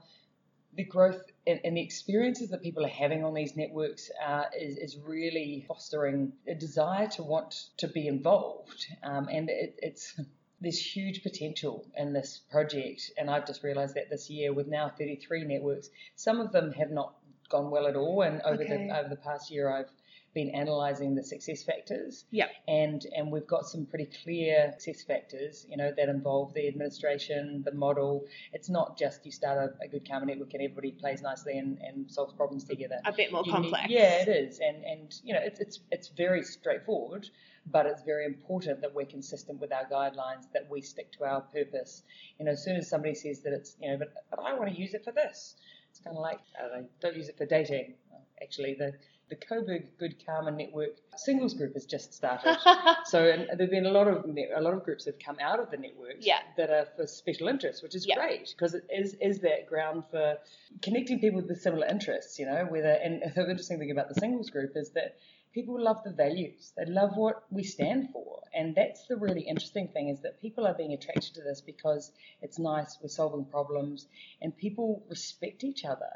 the 0.75 0.83
growth 0.83 1.21
and, 1.47 1.59
and, 1.63 1.77
the 1.77 1.81
experiences 1.81 2.49
that 2.49 2.61
people 2.61 2.85
are 2.85 2.89
having 2.89 3.23
on 3.23 3.33
these 3.33 3.55
networks 3.55 4.09
uh, 4.25 4.43
is, 4.59 4.77
is, 4.77 4.97
really 4.97 5.63
fostering 5.67 6.33
a 6.47 6.53
desire 6.53 7.07
to 7.07 7.23
want 7.23 7.69
to 7.77 7.87
be 7.87 8.07
involved, 8.07 8.85
um, 9.03 9.27
and 9.31 9.49
it, 9.49 9.75
it's 9.81 10.19
there's 10.61 10.79
huge 10.79 11.21
potential 11.23 11.85
in 11.97 12.13
this 12.13 12.41
project, 12.49 13.11
and 13.17 13.29
I've 13.29 13.45
just 13.45 13.63
realised 13.63 13.95
that 13.95 14.09
this 14.09 14.29
year 14.29 14.53
with 14.53 14.67
now 14.67 14.89
33 14.89 15.43
networks, 15.43 15.89
some 16.15 16.39
of 16.39 16.51
them 16.51 16.71
have 16.73 16.91
not 16.91 17.15
gone 17.49 17.69
well 17.69 17.87
at 17.87 17.95
all, 17.95 18.21
and 18.21 18.41
over 18.41 18.63
okay. 18.63 18.87
the 18.87 18.97
over 18.97 19.09
the 19.09 19.17
past 19.17 19.51
year, 19.51 19.69
I've 19.69 19.91
been 20.35 20.53
analysing 20.53 21.15
the 21.15 21.23
success 21.23 21.63
factors. 21.63 22.25
Yeah. 22.29 22.49
And 22.67 23.03
and 23.15 23.31
we've 23.31 23.47
got 23.47 23.65
some 23.67 23.87
pretty 23.87 24.09
clear 24.23 24.75
success 24.77 25.03
factors, 25.03 25.65
you 25.67 25.77
know, 25.77 25.91
that 25.97 26.09
involve 26.09 26.53
the 26.53 26.67
administration, 26.67 27.63
the 27.65 27.73
model. 27.73 28.25
It's 28.53 28.69
not 28.69 28.99
just 28.99 29.25
you 29.25 29.31
start 29.31 29.57
a, 29.57 29.83
a 29.83 29.87
good 29.87 30.07
karma 30.07 30.27
network 30.27 30.53
and 30.53 30.61
everybody 30.61 30.91
plays 30.91 31.23
nicely 31.23 31.57
and, 31.57 31.79
and 31.79 32.11
solves 32.11 32.33
problems 32.33 32.65
together. 32.65 32.99
A 33.05 33.13
bit 33.13 33.31
more 33.31 33.43
you 33.43 33.51
complex. 33.51 33.87
Need, 33.87 33.95
yeah, 33.95 34.21
it 34.21 34.27
is, 34.27 34.59
and 34.59 34.83
and 34.83 35.15
you 35.23 35.33
know, 35.33 35.41
it's 35.41 35.59
it's 35.59 35.79
it's 35.89 36.09
very 36.09 36.43
straightforward 36.43 37.29
but 37.71 37.87
it's 37.87 38.03
very 38.03 38.25
important 38.25 38.81
that 38.81 38.93
we're 38.93 39.07
consistent 39.07 39.59
with 39.59 39.73
our 39.73 39.85
guidelines, 39.85 40.45
that 40.53 40.69
we 40.69 40.81
stick 40.81 41.11
to 41.11 41.23
our 41.23 41.41
purpose. 41.41 42.03
You 42.37 42.45
know, 42.45 42.51
as 42.51 42.63
soon 42.63 42.75
as 42.75 42.87
somebody 42.87 43.15
says 43.15 43.41
that 43.41 43.53
it's, 43.53 43.75
you 43.81 43.89
know, 43.89 43.97
but, 43.97 44.13
but 44.29 44.39
I 44.39 44.53
want 44.53 44.71
to 44.71 44.79
use 44.79 44.93
it 44.93 45.03
for 45.03 45.11
this, 45.11 45.55
it's 45.89 45.99
kind 45.99 46.15
of 46.15 46.21
like, 46.21 46.39
don't, 46.71 46.99
don't 46.99 47.15
use 47.15 47.27
it 47.27 47.37
for 47.37 47.47
dating. 47.47 47.95
Actually, 48.39 48.75
the 48.75 48.93
the 49.29 49.35
Coburg 49.35 49.97
Good 49.97 50.23
Karma 50.25 50.51
Network 50.51 50.97
singles 51.15 51.53
group 51.53 51.73
has 51.73 51.85
just 51.85 52.13
started. 52.13 52.57
so 53.05 53.25
and 53.25 53.47
there've 53.57 53.71
been 53.71 53.85
a 53.85 53.91
lot 53.91 54.07
of 54.07 54.25
a 54.25 54.61
lot 54.61 54.73
of 54.73 54.83
groups 54.83 55.05
have 55.05 55.17
come 55.19 55.37
out 55.41 55.59
of 55.59 55.71
the 55.71 55.77
network 55.77 56.17
yeah. 56.19 56.39
that 56.57 56.69
are 56.69 56.87
for 56.95 57.07
special 57.07 57.47
interests, 57.47 57.81
which 57.81 57.95
is 57.95 58.05
yeah. 58.07 58.15
great 58.15 58.53
because 58.55 58.73
it 58.73 58.87
is 58.89 59.15
is 59.21 59.39
that 59.39 59.67
ground 59.67 60.03
for 60.11 60.37
connecting 60.81 61.19
people 61.19 61.41
with 61.41 61.61
similar 61.61 61.87
interests. 61.87 62.37
You 62.37 62.45
know, 62.45 62.65
whether 62.69 62.91
and 62.91 63.21
the 63.35 63.41
interesting 63.41 63.79
thing 63.79 63.91
about 63.91 64.09
the 64.09 64.15
singles 64.15 64.49
group 64.49 64.73
is 64.75 64.91
that 64.91 65.17
people 65.55 65.81
love 65.81 66.03
the 66.03 66.11
values. 66.11 66.73
They 66.75 66.85
love 66.85 67.15
what 67.15 67.45
we 67.49 67.63
stand 67.63 68.09
for. 68.11 68.41
And 68.53 68.75
that's 68.75 69.07
the 69.07 69.15
really 69.15 69.41
interesting 69.41 69.87
thing 69.87 70.09
is 70.09 70.21
that 70.21 70.41
people 70.41 70.67
are 70.67 70.73
being 70.73 70.93
attracted 70.93 71.33
to 71.35 71.41
this 71.41 71.61
because 71.61 72.11
it's 72.41 72.59
nice, 72.59 72.97
we're 73.01 73.07
solving 73.07 73.45
problems, 73.45 74.07
and 74.41 74.55
people 74.55 75.03
respect 75.09 75.63
each 75.63 75.85
other. 75.85 76.11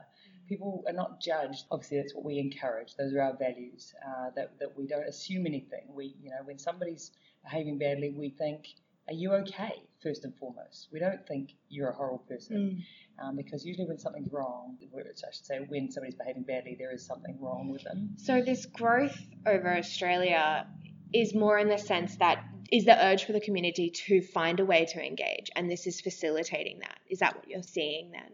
People 0.50 0.84
are 0.88 0.94
not 0.94 1.22
judged. 1.22 1.66
Obviously, 1.72 1.98
that's 1.98 2.14
what 2.14 2.26
we 2.26 2.40
encourage. 2.40 2.96
Those 2.96 3.14
are 3.14 3.22
our 3.22 3.38
values. 3.38 3.94
Uh, 4.06 4.32
that 4.36 4.60
that 4.60 4.78
we 4.78 4.88
don't 4.88 5.08
assume 5.08 5.46
anything. 5.46 5.84
We, 5.94 6.16
you 6.22 6.32
know, 6.32 6.42
when 6.44 6.60
somebody's 6.60 7.12
behaving 7.44 7.78
badly, 7.78 8.10
we 8.10 8.30
think, 8.32 8.68
"Are 9.08 9.14
you 9.14 9.34
okay?" 9.34 9.84
First 10.04 10.26
and 10.26 10.36
foremost, 10.36 10.88
we 10.92 11.00
don't 11.00 11.26
think 11.28 11.52
you're 11.70 11.90
a 11.90 11.94
horrible 11.94 12.26
person. 12.28 12.58
Mm 12.58 12.84
um, 13.22 13.36
because 13.36 13.66
usually 13.66 13.88
when 13.88 13.98
something's 13.98 14.32
wrong, 14.32 14.78
I 14.82 15.32
should 15.32 15.46
say 15.46 15.60
when 15.68 15.92
somebody's 15.92 16.16
behaving 16.16 16.44
badly, 16.44 16.76
there 16.78 16.94
is 16.94 17.06
something 17.06 17.38
wrong 17.40 17.70
with 17.70 17.84
them. 17.84 18.16
So 18.18 18.42
this 18.42 18.66
growth 18.66 19.18
over 19.46 19.76
Australia 19.76 20.68
is 21.14 21.34
more 21.34 21.58
in 21.58 21.70
the 21.70 21.78
sense 21.78 22.16
that 22.18 22.44
is 22.72 22.86
the 22.86 23.06
urge 23.06 23.26
for 23.26 23.34
the 23.34 23.42
community 23.42 23.90
to 23.90 24.22
find 24.22 24.60
a 24.60 24.66
way 24.66 24.86
to 24.86 25.06
engage, 25.06 25.50
and 25.56 25.70
this 25.70 25.88
is 25.88 26.02
facilitating 26.02 26.80
that. 26.80 27.00
Is 27.10 27.20
that 27.20 27.36
what 27.36 27.48
you're 27.48 27.64
seeing 27.64 28.12
then? 28.12 28.32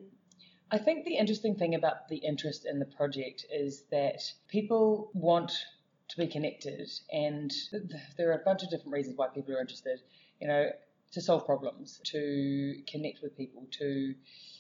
I 0.72 0.78
think 0.78 1.06
the 1.06 1.18
interesting 1.18 1.56
thing 1.56 1.76
about 1.76 2.08
the 2.10 2.18
interest 2.18 2.66
in 2.66 2.80
the 2.80 2.86
project 2.86 3.46
is 3.52 3.84
that 3.92 4.22
people 4.48 5.12
want 5.14 5.52
to 6.10 6.18
be 6.18 6.28
connected, 6.28 6.90
and 7.12 7.52
there 8.18 8.30
are 8.30 8.40
a 8.40 8.44
bunch 8.44 8.64
of 8.64 8.70
different 8.70 8.94
reasons 8.94 9.18
why 9.18 9.28
people 9.28 9.56
are 9.56 9.62
interested. 9.62 10.02
You 10.40 10.48
know, 10.48 10.70
to 11.12 11.22
solve 11.22 11.46
problems, 11.46 12.02
to 12.06 12.76
connect 12.88 13.22
with 13.22 13.38
people, 13.38 13.68
to 13.72 14.16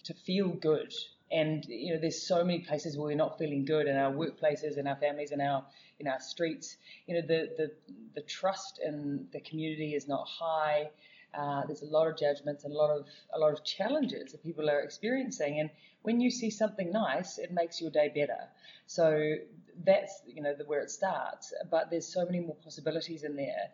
to 0.05 0.13
feel 0.13 0.49
good. 0.49 0.93
And 1.31 1.65
you 1.65 1.93
know, 1.93 1.99
there's 1.99 2.25
so 2.27 2.43
many 2.43 2.59
places 2.59 2.97
where 2.97 3.07
we're 3.07 3.15
not 3.15 3.37
feeling 3.37 3.65
good 3.65 3.87
in 3.87 3.97
our 3.97 4.11
workplaces, 4.11 4.77
in 4.77 4.87
our 4.87 4.95
families, 4.95 5.31
in 5.31 5.41
our 5.41 5.65
in 5.99 6.07
our 6.07 6.19
streets. 6.19 6.77
You 7.07 7.15
know, 7.15 7.21
the 7.21 7.49
the, 7.57 7.71
the 8.15 8.21
trust 8.21 8.79
in 8.83 9.27
the 9.33 9.41
community 9.41 9.95
is 9.95 10.07
not 10.07 10.27
high. 10.27 10.89
Uh, 11.33 11.65
there's 11.65 11.81
a 11.81 11.85
lot 11.85 12.07
of 12.07 12.17
judgments 12.17 12.63
and 12.63 12.73
a 12.73 12.77
lot 12.77 12.89
of 12.89 13.05
a 13.33 13.39
lot 13.39 13.51
of 13.51 13.63
challenges 13.63 14.31
that 14.31 14.43
people 14.43 14.69
are 14.69 14.79
experiencing. 14.79 15.59
And 15.59 15.69
when 16.03 16.21
you 16.21 16.31
see 16.31 16.49
something 16.49 16.91
nice, 16.91 17.38
it 17.38 17.51
makes 17.51 17.81
your 17.81 17.91
day 17.91 18.11
better. 18.13 18.47
So 18.88 19.35
that's 19.83 20.21
you 20.25 20.41
know 20.41 20.53
the, 20.53 20.65
where 20.65 20.81
it 20.81 20.91
starts. 20.91 21.53
But 21.69 21.89
there's 21.89 22.07
so 22.07 22.25
many 22.25 22.39
more 22.39 22.55
possibilities 22.63 23.23
in 23.23 23.35
there. 23.35 23.69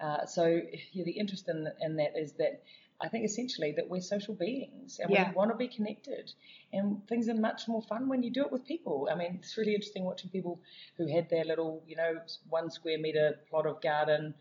Uh, 0.00 0.26
so 0.26 0.60
yeah, 0.92 1.04
the 1.04 1.12
interest 1.12 1.48
in, 1.48 1.68
in 1.80 1.96
that 1.96 2.16
is 2.16 2.32
that 2.32 2.62
I 3.00 3.08
think 3.08 3.24
essentially 3.24 3.72
that 3.72 3.88
we're 3.88 4.00
social 4.00 4.34
beings 4.34 5.00
and 5.00 5.10
yeah. 5.10 5.28
we 5.28 5.34
want 5.34 5.50
to 5.50 5.56
be 5.56 5.68
connected. 5.68 6.32
And 6.72 7.06
things 7.08 7.28
are 7.28 7.34
much 7.34 7.66
more 7.68 7.82
fun 7.82 8.08
when 8.08 8.22
you 8.22 8.30
do 8.30 8.42
it 8.42 8.52
with 8.52 8.64
people. 8.66 9.08
I 9.10 9.14
mean, 9.14 9.38
it's 9.40 9.56
really 9.56 9.74
interesting 9.74 10.04
watching 10.04 10.30
people 10.30 10.60
who 10.96 11.06
had 11.06 11.28
their 11.28 11.44
little, 11.44 11.82
you 11.86 11.96
know, 11.96 12.20
one 12.48 12.70
square 12.70 12.98
meter 12.98 13.40
plot 13.50 13.66
of 13.66 13.82
garden. 13.82 14.34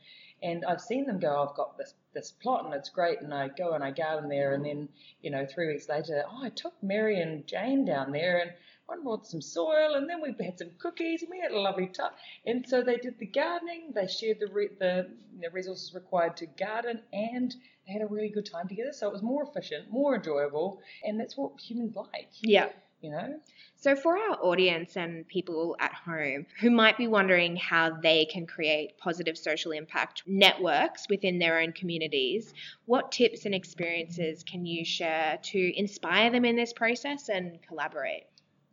And 0.44 0.66
I've 0.66 0.82
seen 0.82 1.06
them 1.06 1.20
go, 1.20 1.42
I've 1.42 1.56
got 1.56 1.78
this, 1.78 1.94
this 2.14 2.32
plot 2.32 2.66
and 2.66 2.74
it's 2.74 2.90
great. 2.90 3.22
And 3.22 3.34
I 3.34 3.48
go 3.48 3.74
and 3.74 3.84
I 3.84 3.92
garden 3.92 4.30
there. 4.30 4.54
And 4.54 4.66
then, 4.66 4.90
you 5.22 5.32
know, 5.32 5.46
three 5.46 5.68
weeks 5.68 5.88
later, 5.90 6.24
oh, 6.30 6.44
I 6.44 6.50
took 6.50 6.74
Mary 6.84 7.22
and 7.22 7.48
Jane 7.48 7.86
down 7.86 8.12
there 8.12 8.40
and 8.40 8.52
one 8.86 9.04
brought 9.04 9.26
some 9.26 9.42
soil, 9.42 9.96
and 9.96 10.10
then 10.10 10.22
we 10.22 10.36
had 10.44 10.58
some 10.58 10.72
cookies, 10.78 11.22
and 11.22 11.32
we 11.32 11.40
had 11.40 11.52
a 11.52 11.60
lovely 11.60 11.88
time. 11.88 12.12
And 12.46 12.68
so 12.68 12.82
they 12.82 12.98
did 12.98 13.18
the 13.18 13.26
gardening. 13.26 13.92
They 13.96 14.08
shared 14.08 14.40
the 14.40 14.48
re- 14.48 14.76
the, 14.78 15.10
the 15.40 15.50
resources 15.52 15.94
required 15.94 16.38
to 16.38 16.48
garden, 16.48 17.02
and 17.14 17.56
they 17.88 17.94
had 17.94 18.02
a 18.02 18.08
really 18.08 18.30
good 18.30 18.46
time 18.46 18.68
together. 18.68 18.92
So 18.92 19.08
it 19.08 19.14
was 19.14 19.22
more 19.22 19.44
efficient, 19.44 19.90
more 19.90 20.16
enjoyable, 20.16 20.82
and 21.04 21.20
that's 21.20 21.38
what 21.38 21.60
humans 21.60 21.96
like. 21.96 22.30
Yeah. 22.42 22.70
You 23.04 23.12
know. 23.12 23.40
So, 23.76 23.96
for 23.96 24.18
our 24.18 24.38
audience 24.42 24.96
and 24.96 25.28
people 25.28 25.76
at 25.80 25.94
home 25.94 26.46
who 26.62 26.72
might 26.72 26.98
be 26.98 27.08
wondering 27.08 27.58
how 27.58 27.98
they 28.02 28.26
can 28.26 28.48
create 28.48 28.98
positive 28.98 29.38
social 29.38 29.74
impact 29.74 30.24
networks 30.26 31.08
within 31.10 31.38
their 31.38 31.60
own 31.60 31.74
communities, 31.74 32.54
what 32.86 33.12
tips 33.12 33.46
and 33.46 33.54
experiences 33.54 34.44
can 34.44 34.66
you 34.66 34.86
share 34.86 35.38
to 35.44 35.78
inspire 35.78 36.32
them 36.32 36.46
in 36.46 36.56
this 36.56 36.72
process 36.72 37.30
and 37.30 37.60
collaborate? 37.68 38.24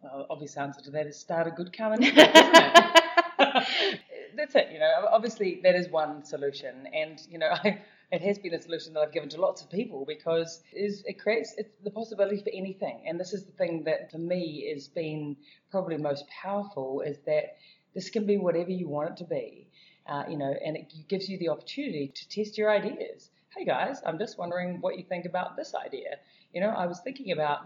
well, 0.02 0.26
obvious 0.30 0.56
answer 0.56 0.80
to 0.82 0.90
that 0.92 1.06
is 1.06 1.18
start 1.18 1.46
a 1.46 1.50
good 1.50 1.72
network, 1.72 2.02
isn't 2.02 2.16
it? 2.16 2.34
That's 4.36 4.54
it. 4.54 4.68
You 4.72 4.78
know, 4.78 5.08
obviously 5.10 5.60
that 5.62 5.74
is 5.74 5.88
one 5.88 6.24
solution, 6.24 6.86
and 6.92 7.20
you 7.28 7.38
know, 7.38 7.50
I 7.64 7.80
it 8.12 8.20
has 8.22 8.38
been 8.38 8.54
a 8.54 8.60
solution 8.60 8.92
that 8.94 9.00
I've 9.00 9.12
given 9.12 9.28
to 9.30 9.40
lots 9.40 9.62
of 9.62 9.70
people 9.70 10.04
because 10.04 10.62
is 10.72 11.04
it 11.06 11.20
creates 11.20 11.54
the 11.84 11.90
possibility 11.90 12.42
for 12.42 12.50
anything. 12.52 13.04
And 13.06 13.20
this 13.20 13.32
is 13.32 13.44
the 13.44 13.52
thing 13.52 13.84
that 13.84 14.10
for 14.10 14.18
me 14.18 14.68
has 14.74 14.88
been 14.88 15.36
probably 15.70 15.96
most 15.96 16.24
powerful 16.28 17.02
is 17.02 17.18
that 17.26 17.56
this 17.94 18.10
can 18.10 18.26
be 18.26 18.36
whatever 18.36 18.70
you 18.70 18.88
want 18.88 19.10
it 19.10 19.16
to 19.18 19.24
be. 19.24 19.68
Uh, 20.06 20.24
you 20.28 20.36
know, 20.36 20.52
and 20.64 20.76
it 20.76 20.92
gives 21.08 21.28
you 21.28 21.38
the 21.38 21.50
opportunity 21.50 22.12
to 22.12 22.28
test 22.28 22.58
your 22.58 22.70
ideas. 22.70 23.30
Hey 23.56 23.64
guys, 23.64 24.00
I'm 24.04 24.18
just 24.18 24.38
wondering 24.38 24.80
what 24.80 24.98
you 24.98 25.04
think 25.04 25.24
about 25.24 25.56
this 25.56 25.74
idea. 25.74 26.16
You 26.52 26.60
know, 26.62 26.70
I 26.70 26.86
was 26.86 27.00
thinking 27.00 27.30
about 27.30 27.60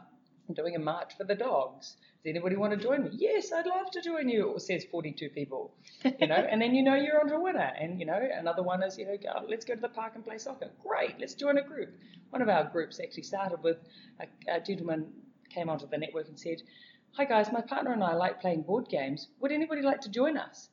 doing 0.52 0.76
a 0.76 0.78
march 0.78 1.16
for 1.16 1.24
the 1.24 1.35
dogs. 1.35 1.96
Does 2.24 2.30
anybody 2.30 2.56
want 2.56 2.72
to 2.72 2.78
join 2.78 3.04
me? 3.04 3.10
Yes, 3.12 3.52
I'd 3.52 3.66
love 3.66 3.90
to 3.90 4.00
join 4.00 4.30
you. 4.30 4.54
It 4.56 4.62
says 4.62 4.87
42 4.90 5.28
people, 5.28 5.74
you 6.18 6.26
know, 6.26 6.34
and 6.50 6.62
then 6.62 6.74
you 6.74 6.82
know 6.82 6.94
you're 6.94 7.20
onto 7.20 7.34
a 7.34 7.40
winner. 7.40 7.70
And, 7.78 8.00
you 8.00 8.06
know, 8.06 8.18
another 8.18 8.62
one 8.62 8.82
is, 8.82 8.96
you 8.96 9.04
know, 9.04 9.16
let's 9.46 9.66
go 9.66 9.74
to 9.74 9.80
the 9.80 9.90
park 9.90 10.12
and 10.14 10.24
play 10.24 10.38
soccer. 10.38 10.70
Great, 10.82 11.16
let's 11.20 11.34
join 11.34 11.58
a 11.58 11.62
group. 11.62 11.90
One 12.30 12.40
of 12.40 12.48
our 12.48 12.64
groups 12.64 12.98
actually 12.98 13.24
started 13.24 13.62
with 13.62 13.76
a, 14.20 14.54
a 14.56 14.58
gentleman 14.60 15.06
came 15.50 15.68
onto 15.68 15.87
the 15.87 15.98
network 15.98 16.28
and 16.28 16.40
said, 16.40 16.62
Hi 17.12 17.26
guys, 17.26 17.52
my 17.52 17.60
partner 17.60 17.92
and 17.92 18.02
I 18.02 18.14
like 18.14 18.40
playing 18.40 18.62
board 18.62 18.88
games. 18.88 19.28
Would 19.40 19.52
anybody 19.52 19.82
like 19.82 20.00
to 20.00 20.10
join 20.10 20.38
us? 20.38 20.68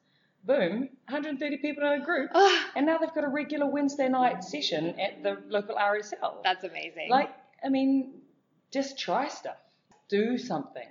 Boom, 0.45 0.87
130 1.09 1.57
people 1.57 1.83
in 1.85 2.01
a 2.01 2.05
group, 2.05 2.31
Oh, 2.33 2.65
and 2.77 2.85
now 2.85 2.97
they've 2.97 3.13
got 3.13 3.25
a 3.25 3.27
regular 3.27 3.69
Wednesday 3.69 4.07
night 4.07 4.43
session 4.43 4.97
at 5.01 5.21
the 5.21 5.37
local 5.49 5.75
RSL. 5.75 6.41
that's 6.43 6.63
amazing. 6.63 7.09
Like, 7.09 7.29
I 7.63 7.67
mean, 7.67 8.21
just 8.71 8.97
try 8.97 9.27
stuff. 9.27 9.57
Do 10.09 10.37
something. 10.37 10.87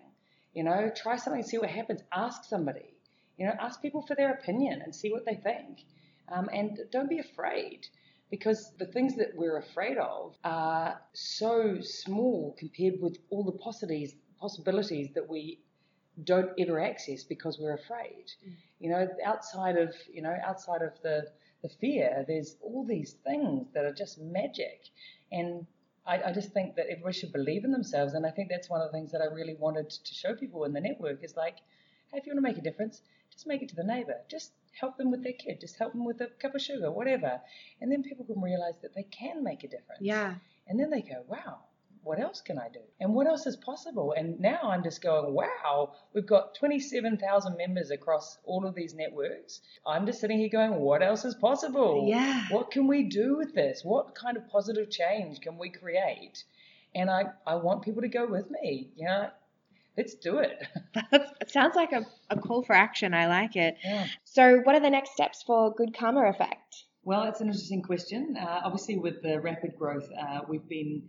You 0.55 0.65
know, 0.65 0.91
try 0.95 1.17
something 1.17 1.43
see 1.43 1.59
what 1.59 1.71
happens. 1.71 2.03
Ask 2.13 2.45
somebody. 2.45 2.95
You 3.37 3.47
know, 3.47 3.55
ask 3.59 3.81
people 3.81 4.03
for 4.03 4.15
their 4.15 4.33
opinion 4.33 4.83
and 4.83 4.95
see 4.95 5.11
what 5.11 5.25
they 5.25 5.35
think. 5.37 5.85
Um, 6.29 6.49
and 6.53 6.79
don't 6.93 7.09
be 7.09 7.19
afraid 7.19 7.87
because 8.31 8.73
the 8.79 8.87
things 8.87 9.17
that 9.17 9.35
we're 9.35 9.59
afraid 9.59 9.99
of 9.99 10.37
are 10.45 11.01
so 11.13 11.81
small 11.81 12.55
compared 12.59 13.01
with 13.01 13.19
all 13.31 13.45
the 13.45 13.53
possibilities 13.53 14.15
possibilities 14.39 15.11
that 15.15 15.29
we 15.29 15.59
don't 16.25 16.51
ever 16.59 16.81
access 16.81 17.25
because 17.25 17.59
we're 17.59 17.75
afraid. 17.75 18.25
You 18.79 18.91
know, 18.91 19.09
outside 19.25 19.77
of 19.77 19.95
you 20.13 20.23
know, 20.23 20.37
outside 20.45 20.83
of 20.83 20.93
the 21.03 21.27
the 21.63 21.69
fear, 21.69 22.25
there's 22.27 22.57
all 22.63 22.85
these 22.85 23.13
things 23.25 23.67
that 23.75 23.85
are 23.85 23.93
just 23.93 24.19
magic. 24.19 24.89
And 25.31 25.67
I, 26.07 26.23
I 26.23 26.33
just 26.33 26.53
think 26.53 26.77
that 26.77 26.87
everybody 26.91 27.15
should 27.19 27.33
believe 27.33 27.65
in 27.65 27.73
themselves. 27.73 28.15
And 28.15 28.27
I 28.27 28.31
think 28.31 28.49
that's 28.51 28.69
one 28.71 28.81
of 28.81 28.89
the 28.89 28.93
things 28.93 29.13
that 29.13 29.21
I 29.21 29.33
really 29.33 29.57
wanted 29.59 29.91
to 29.91 30.15
show 30.15 30.35
people 30.35 30.65
in 30.65 30.73
the 30.73 30.81
network 30.81 31.23
is 31.23 31.37
like, 31.37 31.57
hey, 32.11 32.19
if 32.19 32.27
you 32.27 32.35
want 32.35 32.45
to 32.45 32.49
make 32.51 32.59
a 32.59 32.63
difference, 32.63 33.03
just 33.31 33.47
make 33.47 33.63
it 33.63 33.69
to 33.71 33.77
the 33.77 33.85
neighbor. 33.85 34.17
Just 34.29 34.53
help 34.79 34.97
them 34.97 35.11
with 35.11 35.23
their 35.23 35.33
kid. 35.33 35.61
Just 35.61 35.79
help 35.79 35.93
them 35.93 36.05
with 36.05 36.21
a 36.21 36.29
cup 36.41 36.55
of 36.55 36.63
sugar, 36.63 36.91
whatever. 36.91 37.41
And 37.81 37.91
then 37.93 38.03
people 38.03 38.25
can 38.25 38.41
realize 38.41 38.75
that 38.83 38.95
they 38.95 39.05
can 39.05 39.45
make 39.45 39.65
a 39.65 39.69
difference. 39.69 40.01
yeah. 40.01 40.35
And 40.67 40.79
then 40.79 40.91
they 40.91 41.03
go, 41.03 41.25
wow, 41.27 41.59
what 42.03 42.19
else 42.19 42.41
can 42.41 42.59
I 42.59 42.69
do? 42.69 42.81
And 42.99 43.15
what 43.15 43.27
else 43.27 43.47
is 43.47 43.57
possible? 43.57 44.15
And 44.17 44.41
now 44.41 44.61
I'm 44.63 44.83
just 44.83 45.03
going, 45.03 45.35
wow, 45.35 45.93
we've 46.15 46.27
got 46.27 46.55
27,000 46.55 47.57
members 47.57 47.91
across 47.91 48.39
all 48.45 48.67
of 48.67 48.75
these 48.75 48.95
networks. 48.95 49.61
I'm 49.87 50.07
just 50.07 50.21
sitting 50.21 50.39
here 50.39 50.49
going, 50.49 50.75
what 50.75 51.03
else 51.03 51.25
is 51.25 51.35
possible? 51.35 52.07
Yeah. 52.09 52.47
What 52.51 52.71
can 52.71 52.87
we 52.87 53.05
do 53.05 53.37
with 53.37 53.55
this? 53.55 53.83
What 53.85 54.15
kind 54.15 54.37
of 54.37 54.49
positive 54.49 54.91
change 54.91 55.41
can 55.41 55.59
we 55.59 55.71
create? 55.71 56.45
And 56.95 57.11
I, 57.11 57.25
I 57.47 57.57
want 57.57 57.83
people 57.83 58.03
to 58.03 58.09
go 58.09 58.27
with 58.27 58.51
me. 58.51 58.91
You 58.97 59.07
know, 59.07 59.31
let's 59.97 60.15
do 60.15 60.39
it. 60.39 60.67
That's, 61.11 61.31
it 61.41 61.51
sounds 61.51 61.77
like 61.77 61.93
a, 61.93 62.07
a 62.31 62.37
call 62.37 62.63
for 62.63 62.75
action. 62.75 63.15
I 63.15 63.27
like 63.27 63.57
it. 63.57 63.77
yeah. 63.85 64.07
So, 64.25 64.61
what 64.65 64.75
are 64.75 64.81
the 64.81 64.91
next 64.91 65.13
steps 65.13 65.43
for 65.43 65.73
Good 65.75 65.97
Karma 65.97 66.29
Effect? 66.29 66.85
Well, 67.03 67.25
it's 67.25 67.41
an 67.41 67.47
interesting 67.47 67.83
question. 67.83 68.37
Uh, 68.39 68.61
obviously, 68.65 68.97
with 68.97 69.23
the 69.23 69.41
rapid 69.41 69.77
growth, 69.79 70.09
uh, 70.21 70.41
we've 70.49 70.69
been 70.69 71.03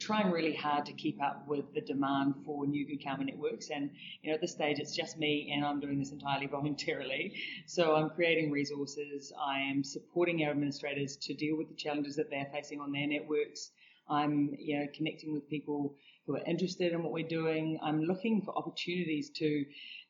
trying 0.00 0.30
really 0.30 0.54
hard 0.54 0.86
to 0.86 0.92
keep 0.92 1.22
up 1.22 1.46
with 1.46 1.72
the 1.74 1.80
demand 1.80 2.34
for 2.44 2.66
new 2.66 2.86
Good 2.86 3.04
Karma 3.04 3.24
networks. 3.24 3.70
And 3.70 3.90
you 4.22 4.30
know, 4.30 4.34
at 4.34 4.40
this 4.40 4.52
stage, 4.52 4.78
it's 4.78 4.96
just 4.96 5.18
me, 5.18 5.52
and 5.54 5.64
I'm 5.64 5.78
doing 5.78 5.98
this 5.98 6.10
entirely 6.10 6.46
voluntarily. 6.50 7.34
So 7.66 7.94
I'm 7.94 8.10
creating 8.10 8.50
resources. 8.50 9.32
I 9.40 9.60
am 9.60 9.84
supporting 9.84 10.44
our 10.44 10.50
administrators 10.50 11.16
to 11.18 11.34
deal 11.34 11.56
with 11.56 11.68
the 11.68 11.74
challenges 11.74 12.16
that 12.16 12.30
they're 12.30 12.48
facing 12.52 12.80
on 12.80 12.90
their 12.92 13.06
networks. 13.06 13.70
I'm 14.08 14.56
you 14.58 14.80
know 14.80 14.86
connecting 14.94 15.32
with 15.32 15.48
people 15.48 15.94
who 16.26 16.36
are 16.36 16.44
interested 16.46 16.92
in 16.92 17.02
what 17.02 17.12
we're 17.12 17.28
doing. 17.28 17.78
I'm 17.82 18.02
looking 18.02 18.42
for 18.42 18.56
opportunities 18.56 19.30
to 19.36 19.64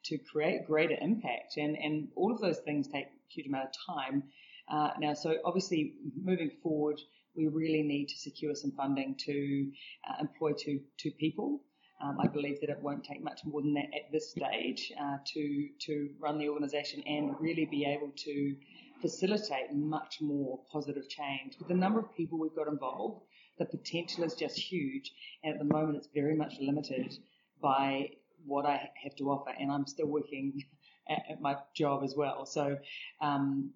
to 0.05 0.19
create 0.19 0.67
greater 0.67 0.97
impact, 1.01 1.57
and 1.57 1.77
and 1.77 2.09
all 2.17 2.33
of 2.33 2.41
those 2.41 2.59
things 2.59 2.89
take 2.89 3.07
a 3.07 3.11
huge 3.29 3.47
amount 3.47 3.69
of 3.69 3.95
time. 3.95 4.23
Uh, 4.71 4.91
now, 5.01 5.15
so 5.15 5.35
obviously, 5.45 5.95
moving 6.15 6.51
forward, 6.63 7.01
we 7.37 7.47
really 7.49 7.83
need 7.83 8.09
to 8.09 8.17
secure 8.17 8.55
some 8.55 8.73
funding 8.73 9.15
to 9.27 9.71
uh, 10.09 10.15
employ 10.21 10.53
two 10.53 10.81
two 10.99 11.11
people. 11.13 11.61
Um, 12.03 12.19
I 12.19 12.29
believe 12.29 12.61
that 12.63 12.71
it 12.71 12.79
won't 12.81 13.05
take 13.05 13.23
much 13.23 13.41
more 13.45 13.61
than 13.61 13.75
that 13.75 13.89
at 13.95 14.11
this 14.13 14.31
stage 14.31 14.93
uh, 15.01 15.19
to 15.35 15.69
to 15.87 16.11
run 16.19 16.39
the 16.39 16.49
organisation 16.49 17.03
and 17.07 17.35
really 17.41 17.67
be 17.67 17.85
able 17.85 18.13
to 18.17 18.57
facilitate 19.01 19.73
much 19.73 20.19
more 20.21 20.61
positive 20.73 21.09
change. 21.09 21.59
With 21.59 21.69
the 21.69 21.75
number 21.75 22.01
of 22.01 22.15
people 22.17 22.39
we've 22.39 22.55
got 22.55 22.69
involved, 22.69 23.23
the 23.59 23.65
potential 23.67 24.25
is 24.25 24.35
just 24.35 24.59
huge, 24.59 25.13
and 25.45 25.53
at 25.55 25.59
the 25.59 25.65
moment 25.65 25.99
it's 25.99 26.09
very 26.15 26.35
much 26.37 26.55
limited 26.61 27.19
by 27.63 28.11
what 28.47 28.65
I 28.65 28.91
have 29.03 29.15
to 29.17 29.31
offer, 29.31 29.51
and 29.59 29.71
I'm 29.71 29.87
still 29.87 30.07
working 30.07 30.63
at, 31.09 31.23
at 31.33 31.41
my 31.41 31.57
job 31.75 32.03
as 32.03 32.15
well. 32.17 32.47
So 32.47 32.79
um, 33.21 33.73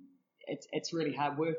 it's 0.46 0.66
it's 0.72 0.92
really 0.92 1.14
hard 1.14 1.38
work, 1.38 1.58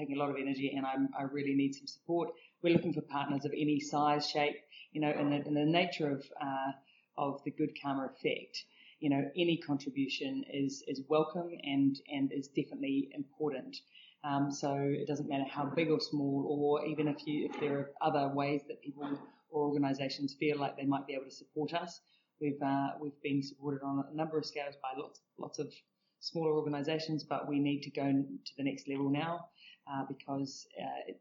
taking 0.00 0.16
a 0.16 0.18
lot 0.18 0.30
of 0.30 0.36
energy, 0.36 0.72
and 0.74 0.86
I'm, 0.86 1.08
I 1.18 1.24
really 1.24 1.54
need 1.54 1.74
some 1.74 1.86
support. 1.86 2.30
We're 2.62 2.72
looking 2.72 2.94
for 2.94 3.02
partners 3.02 3.44
of 3.44 3.52
any 3.52 3.80
size, 3.80 4.28
shape, 4.28 4.56
you 4.92 5.00
know, 5.00 5.10
and 5.10 5.32
the, 5.32 5.36
and 5.36 5.56
the 5.56 5.64
nature 5.64 6.10
of 6.10 6.24
uh, 6.40 6.72
of 7.18 7.42
the 7.44 7.50
good 7.50 7.70
karma 7.80 8.06
effect. 8.06 8.64
You 9.00 9.10
know, 9.10 9.30
any 9.36 9.56
contribution 9.58 10.44
is 10.52 10.82
is 10.88 11.02
welcome 11.08 11.50
and 11.62 11.96
and 12.12 12.32
is 12.32 12.48
definitely 12.48 13.10
important. 13.14 13.76
Um, 14.22 14.50
so 14.50 14.74
it 14.74 15.06
doesn't 15.06 15.28
matter 15.28 15.46
how 15.50 15.64
big 15.64 15.90
or 15.90 16.00
small, 16.00 16.46
or 16.48 16.84
even 16.86 17.08
if 17.08 17.26
you 17.26 17.50
if 17.52 17.60
there 17.60 17.78
are 17.78 17.90
other 18.00 18.34
ways 18.34 18.62
that 18.68 18.82
people 18.82 19.08
or 19.50 19.66
organisations 19.66 20.34
feel 20.38 20.58
like 20.58 20.76
they 20.76 20.84
might 20.84 21.06
be 21.06 21.14
able 21.14 21.24
to 21.24 21.30
support 21.30 21.74
us. 21.74 22.00
We've 22.40 22.62
uh, 22.62 22.88
we've 23.00 23.20
been 23.22 23.42
supported 23.42 23.82
on 23.82 24.04
a 24.10 24.16
number 24.16 24.38
of 24.38 24.46
scales 24.46 24.74
by 24.82 25.00
lots 25.00 25.20
lots 25.38 25.58
of 25.58 25.72
smaller 26.20 26.52
organisations, 26.52 27.24
but 27.24 27.48
we 27.48 27.58
need 27.58 27.80
to 27.82 27.90
go 27.90 28.02
to 28.02 28.52
the 28.58 28.64
next 28.64 28.88
level 28.88 29.08
now 29.10 29.46
uh, 29.92 30.04
because 30.08 30.66
uh, 30.80 31.12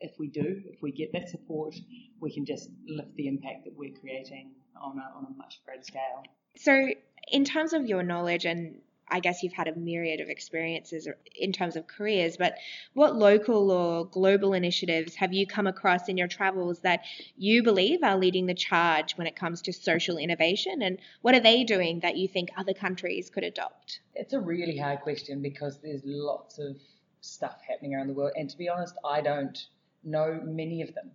if 0.00 0.18
we 0.18 0.28
do, 0.28 0.62
if 0.66 0.82
we 0.82 0.92
get 0.92 1.12
that 1.12 1.28
support, 1.28 1.74
we 2.20 2.32
can 2.32 2.44
just 2.44 2.70
lift 2.86 3.14
the 3.16 3.26
impact 3.26 3.64
that 3.64 3.76
we're 3.76 3.94
creating 4.00 4.52
on 4.80 4.98
a, 4.98 5.16
on 5.16 5.26
a 5.26 5.36
much 5.36 5.60
greater 5.64 5.82
scale. 5.82 6.22
So, 6.56 6.90
in 7.30 7.44
terms 7.44 7.72
of 7.72 7.86
your 7.86 8.02
knowledge, 8.02 8.44
and 8.44 8.76
I 9.08 9.20
guess 9.20 9.42
you've 9.42 9.52
had 9.52 9.68
a 9.68 9.74
myriad 9.74 10.20
of 10.20 10.28
experiences 10.28 11.08
in 11.34 11.52
terms 11.52 11.76
of 11.76 11.86
careers, 11.86 12.36
but 12.36 12.54
what 12.94 13.16
local 13.16 13.70
or 13.70 14.06
global 14.06 14.52
initiatives 14.52 15.14
have 15.16 15.32
you 15.32 15.46
come 15.46 15.66
across 15.66 16.08
in 16.08 16.16
your 16.16 16.28
travels 16.28 16.80
that 16.80 17.00
you 17.36 17.62
believe 17.62 18.02
are 18.02 18.16
leading 18.16 18.46
the 18.46 18.54
charge 18.54 19.16
when 19.16 19.26
it 19.26 19.36
comes 19.36 19.62
to 19.62 19.72
social 19.72 20.16
innovation? 20.16 20.82
And 20.82 20.98
what 21.22 21.34
are 21.34 21.40
they 21.40 21.64
doing 21.64 22.00
that 22.00 22.16
you 22.16 22.28
think 22.28 22.50
other 22.56 22.74
countries 22.74 23.30
could 23.30 23.44
adopt? 23.44 24.00
It's 24.14 24.32
a 24.32 24.40
really 24.40 24.76
hard 24.76 25.00
question 25.00 25.42
because 25.42 25.78
there's 25.82 26.02
lots 26.04 26.58
of 26.58 26.76
stuff 27.24 27.56
happening 27.68 27.94
around 27.94 28.08
the 28.08 28.14
world, 28.14 28.32
and 28.36 28.48
to 28.50 28.58
be 28.58 28.68
honest, 28.68 28.94
I 29.04 29.20
don't 29.20 29.58
know 30.02 30.40
many 30.44 30.82
of 30.82 30.94
them. 30.94 31.10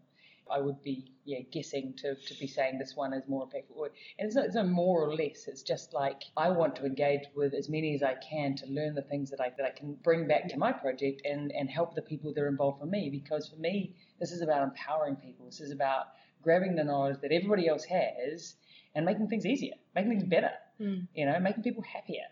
I 0.52 0.60
would 0.60 0.82
be 0.82 1.12
yeah 1.26 1.42
guessing 1.52 1.94
to, 1.98 2.16
to 2.16 2.40
be 2.40 2.48
saying 2.48 2.80
this 2.80 2.96
one 2.96 3.14
is 3.14 3.24
more 3.28 3.46
impactful. 3.46 3.90
And 4.18 4.26
it's 4.28 4.36
not, 4.36 4.46
it's 4.46 4.56
not 4.56 4.68
more 4.68 5.04
or 5.04 5.14
less. 5.14 5.48
It's 5.48 5.62
just 5.62 5.94
like 5.94 6.24
I 6.36 6.50
want 6.50 6.76
to 6.78 6.86
engage 6.86 7.26
with 7.36 7.54
as 7.54 7.70
many 7.70 7.94
as 7.94 8.04
I 8.04 8.16
can 8.16 8.56
to 8.56 8.66
learn 8.66 8.96
the 8.96 9.04
things 9.04 9.30
that 9.30 9.40
I 9.40 9.52
that 9.58 9.66
I 9.66 9.70
can 9.70 9.94
bring 10.04 10.28
back 10.28 10.50
to 10.50 10.58
my 10.58 10.72
project 10.72 11.22
and, 11.26 11.52
and 11.52 11.70
help 11.70 11.94
the 11.94 12.02
people 12.02 12.34
that 12.34 12.42
are 12.42 12.48
involved 12.48 12.80
for 12.80 12.88
me. 12.88 13.10
Because 13.10 13.48
for 13.48 13.58
me, 13.58 13.96
this 14.20 14.32
is 14.32 14.42
about 14.42 14.64
empowering 14.64 15.18
people. 15.18 15.46
This 15.46 15.62
is 15.62 15.72
about 15.72 16.08
grabbing 16.42 16.76
the 16.76 16.84
knowledge 16.84 17.22
that 17.22 17.32
everybody 17.32 17.68
else 17.68 17.84
has 17.84 18.56
and 18.96 19.06
making 19.06 19.28
things 19.28 19.46
easier, 19.46 19.76
making 19.94 20.10
things 20.10 20.24
better. 20.24 20.52
Mm. 20.82 21.08
You 21.14 21.26
know, 21.26 21.40
making 21.40 21.64
people 21.64 21.84
happier. 21.84 22.26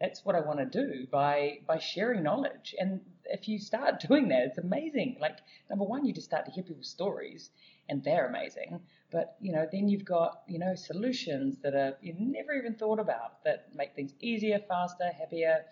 That's 0.00 0.24
what 0.24 0.36
I 0.36 0.40
want 0.40 0.58
to 0.58 0.64
do 0.64 1.06
by 1.10 1.58
by 1.66 1.78
sharing 1.78 2.22
knowledge. 2.22 2.74
And 2.78 3.00
if 3.24 3.48
you 3.48 3.58
start 3.58 4.00
doing 4.08 4.28
that, 4.28 4.42
it's 4.42 4.58
amazing. 4.58 5.16
Like 5.20 5.38
number 5.68 5.84
one, 5.84 6.04
you 6.04 6.12
just 6.12 6.26
start 6.26 6.46
to 6.46 6.52
hear 6.52 6.64
people's 6.64 6.88
stories, 6.88 7.50
and 7.88 8.02
they're 8.02 8.26
amazing. 8.26 8.80
But 9.10 9.36
you 9.40 9.52
know, 9.52 9.66
then 9.70 9.88
you've 9.88 10.04
got 10.04 10.42
you 10.46 10.58
know 10.58 10.74
solutions 10.74 11.56
that 11.62 11.74
are 11.74 11.96
you 12.00 12.14
never 12.18 12.52
even 12.54 12.74
thought 12.74 13.00
about 13.00 13.42
that 13.44 13.74
make 13.74 13.94
things 13.94 14.14
easier, 14.20 14.60
faster, 14.68 15.10
happier. 15.18 15.64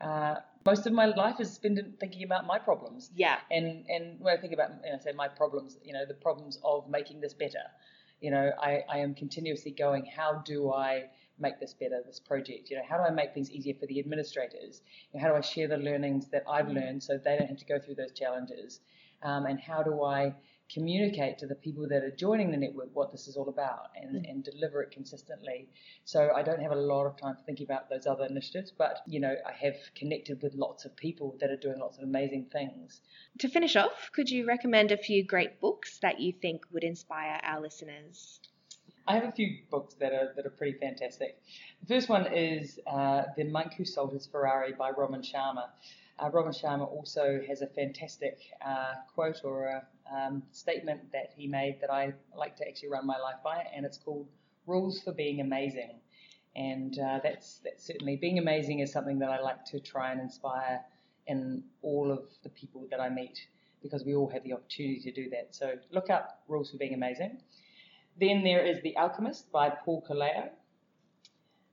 Uh, 0.00 0.36
most 0.66 0.86
of 0.86 0.92
my 0.92 1.06
life 1.06 1.40
is 1.40 1.52
spent 1.52 1.78
in 1.78 1.92
thinking 2.00 2.24
about 2.24 2.46
my 2.46 2.58
problems. 2.58 3.10
Yeah. 3.14 3.38
And 3.50 3.84
and 3.88 4.20
when 4.20 4.36
I 4.36 4.40
think 4.40 4.52
about 4.52 4.70
you 4.84 4.92
know, 4.92 4.98
say 4.98 5.12
my 5.12 5.28
problems, 5.28 5.78
you 5.84 5.92
know, 5.92 6.04
the 6.06 6.14
problems 6.14 6.58
of 6.64 6.88
making 6.88 7.20
this 7.20 7.34
better, 7.34 7.64
you 8.20 8.30
know, 8.30 8.52
I, 8.60 8.84
I 8.88 8.98
am 8.98 9.14
continuously 9.14 9.72
going, 9.72 10.06
how 10.06 10.42
do 10.44 10.72
I 10.72 11.10
make 11.38 11.60
this 11.60 11.74
better, 11.74 12.02
this 12.04 12.20
project? 12.20 12.70
You 12.70 12.76
know, 12.76 12.82
how 12.88 12.96
do 12.98 13.04
I 13.04 13.10
make 13.10 13.34
things 13.34 13.50
easier 13.50 13.74
for 13.78 13.86
the 13.86 13.98
administrators? 13.98 14.82
You 15.12 15.18
know, 15.18 15.26
how 15.26 15.32
do 15.32 15.38
I 15.38 15.40
share 15.40 15.68
the 15.68 15.76
learnings 15.76 16.28
that 16.30 16.44
I've 16.48 16.68
learned 16.68 17.02
so 17.02 17.18
they 17.18 17.36
don't 17.36 17.48
have 17.48 17.58
to 17.58 17.64
go 17.64 17.78
through 17.78 17.96
those 17.96 18.12
challenges? 18.12 18.80
Um, 19.22 19.46
and 19.46 19.60
how 19.60 19.82
do 19.82 20.02
I 20.02 20.34
communicate 20.72 21.38
to 21.38 21.46
the 21.46 21.54
people 21.54 21.86
that 21.88 22.02
are 22.02 22.10
joining 22.10 22.50
the 22.50 22.56
network 22.56 22.88
what 22.94 23.12
this 23.12 23.28
is 23.28 23.36
all 23.36 23.48
about 23.48 23.90
and, 23.94 24.16
mm. 24.16 24.30
and 24.30 24.44
deliver 24.44 24.82
it 24.82 24.90
consistently. 24.90 25.68
So 26.04 26.30
I 26.34 26.42
don't 26.42 26.62
have 26.62 26.72
a 26.72 26.76
lot 26.76 27.04
of 27.04 27.16
time 27.16 27.36
for 27.36 27.42
thinking 27.42 27.66
about 27.66 27.90
those 27.90 28.06
other 28.06 28.24
initiatives, 28.24 28.72
but 28.76 29.00
you 29.06 29.20
know, 29.20 29.34
I 29.46 29.52
have 29.52 29.76
connected 29.94 30.42
with 30.42 30.54
lots 30.54 30.84
of 30.84 30.96
people 30.96 31.36
that 31.40 31.50
are 31.50 31.56
doing 31.56 31.78
lots 31.78 31.98
of 31.98 32.04
amazing 32.04 32.46
things. 32.52 33.00
To 33.40 33.48
finish 33.48 33.76
off, 33.76 34.10
could 34.12 34.30
you 34.30 34.46
recommend 34.46 34.92
a 34.92 34.96
few 34.96 35.24
great 35.24 35.60
books 35.60 35.98
that 35.98 36.20
you 36.20 36.32
think 36.32 36.62
would 36.72 36.84
inspire 36.84 37.40
our 37.42 37.60
listeners? 37.60 38.40
I 39.06 39.14
have 39.16 39.24
a 39.24 39.32
few 39.32 39.58
books 39.70 39.94
that 39.94 40.12
are 40.12 40.32
that 40.36 40.46
are 40.46 40.50
pretty 40.50 40.78
fantastic. 40.78 41.40
The 41.80 41.86
first 41.94 42.08
one 42.08 42.32
is 42.32 42.78
uh, 42.86 43.24
The 43.36 43.44
Monk 43.44 43.74
Who 43.74 43.84
Sold 43.84 44.12
His 44.12 44.26
Ferrari 44.26 44.72
by 44.72 44.90
Robin 44.90 45.22
Sharma. 45.22 45.70
Uh, 46.18 46.30
Robin 46.30 46.52
Sharma 46.52 46.88
also 46.88 47.40
has 47.48 47.62
a 47.62 47.66
fantastic 47.66 48.38
uh, 48.64 48.94
quote 49.12 49.40
or 49.44 49.64
a 49.66 49.82
um, 50.14 50.42
statement 50.52 51.00
that 51.12 51.32
he 51.36 51.46
made 51.48 51.80
that 51.80 51.90
I 51.90 52.12
like 52.36 52.56
to 52.56 52.68
actually 52.68 52.90
run 52.90 53.06
my 53.06 53.18
life 53.18 53.42
by, 53.42 53.64
and 53.74 53.84
it's 53.84 53.98
called 53.98 54.28
Rules 54.66 55.00
for 55.00 55.12
Being 55.12 55.40
Amazing. 55.40 55.98
And 56.54 56.98
uh, 56.98 57.20
that's, 57.22 57.60
that's 57.64 57.84
certainly 57.86 58.16
being 58.16 58.38
amazing 58.38 58.80
is 58.80 58.92
something 58.92 59.18
that 59.20 59.30
I 59.30 59.40
like 59.40 59.64
to 59.66 59.80
try 59.80 60.12
and 60.12 60.20
inspire 60.20 60.82
in 61.26 61.62
all 61.80 62.12
of 62.12 62.24
the 62.42 62.50
people 62.50 62.86
that 62.90 63.00
I 63.00 63.08
meet 63.08 63.38
because 63.82 64.04
we 64.04 64.14
all 64.14 64.28
have 64.28 64.44
the 64.44 64.52
opportunity 64.52 65.00
to 65.00 65.12
do 65.12 65.30
that. 65.30 65.48
So 65.54 65.74
look 65.90 66.10
up 66.10 66.42
Rules 66.48 66.70
for 66.70 66.76
Being 66.76 66.94
Amazing. 66.94 67.38
Then 68.18 68.44
there 68.44 68.64
is 68.64 68.82
The 68.82 68.96
Alchemist 68.96 69.50
by 69.50 69.70
Paul 69.70 70.02
Coelho. 70.02 70.50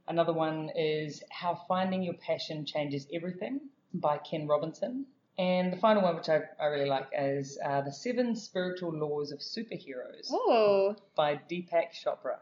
Another 0.08 0.34
one 0.34 0.72
is 0.76 1.24
How 1.30 1.56
Finding 1.68 2.02
Your 2.02 2.16
Passion 2.16 2.66
Changes 2.66 3.08
Everything 3.14 3.60
by 3.94 4.18
Ken 4.18 4.48
Robinson. 4.48 5.06
And 5.38 5.72
the 5.72 5.78
final 5.78 6.04
one, 6.04 6.16
which 6.16 6.30
I, 6.30 6.42
I 6.60 6.66
really 6.66 6.90
like, 6.90 7.08
is 7.18 7.58
uh, 7.64 7.82
The 7.82 7.92
Seven 7.92 8.36
Spiritual 8.36 8.92
Laws 8.92 9.32
of 9.32 9.40
Superheroes 9.40 10.28
oh. 10.32 10.96
by 11.16 11.36
Deepak 11.50 11.94
Chopra. 11.94 12.40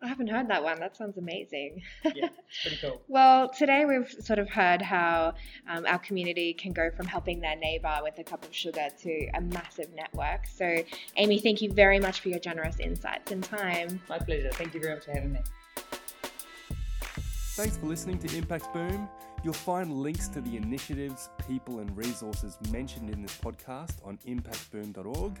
I 0.00 0.06
haven't 0.06 0.28
heard 0.28 0.48
that 0.48 0.62
one. 0.62 0.78
That 0.78 0.96
sounds 0.96 1.18
amazing. 1.18 1.82
yeah, 2.04 2.28
it's 2.48 2.62
pretty 2.62 2.78
cool. 2.80 3.02
well, 3.08 3.48
today 3.48 3.84
we've 3.84 4.08
sort 4.20 4.38
of 4.38 4.48
heard 4.48 4.80
how 4.80 5.34
um, 5.68 5.86
our 5.86 5.98
community 5.98 6.54
can 6.54 6.72
go 6.72 6.90
from 6.96 7.06
helping 7.06 7.40
their 7.40 7.56
neighbour 7.56 7.98
with 8.02 8.16
a 8.18 8.24
cup 8.24 8.44
of 8.44 8.54
sugar 8.54 8.88
to 9.02 9.28
a 9.34 9.40
massive 9.40 9.92
network. 9.94 10.46
So, 10.46 10.84
Amy, 11.16 11.40
thank 11.40 11.60
you 11.60 11.72
very 11.72 11.98
much 11.98 12.20
for 12.20 12.28
your 12.28 12.38
generous 12.38 12.78
insights 12.78 13.32
and 13.32 13.42
time. 13.42 14.00
My 14.08 14.18
pleasure. 14.18 14.50
Thank 14.52 14.74
you 14.74 14.80
very 14.80 14.94
much 14.94 15.04
for 15.04 15.12
having 15.12 15.32
me. 15.32 15.40
Thanks 17.56 17.76
for 17.76 17.86
listening 17.86 18.18
to 18.20 18.36
Impact 18.36 18.72
Boom. 18.72 19.08
You'll 19.42 19.52
find 19.52 19.92
links 19.92 20.28
to 20.28 20.40
the 20.40 20.56
initiatives, 20.56 21.28
people, 21.48 21.80
and 21.80 21.96
resources 21.96 22.56
mentioned 22.70 23.10
in 23.10 23.20
this 23.20 23.36
podcast 23.36 23.96
on 24.04 24.18
impactboom.org. 24.28 25.40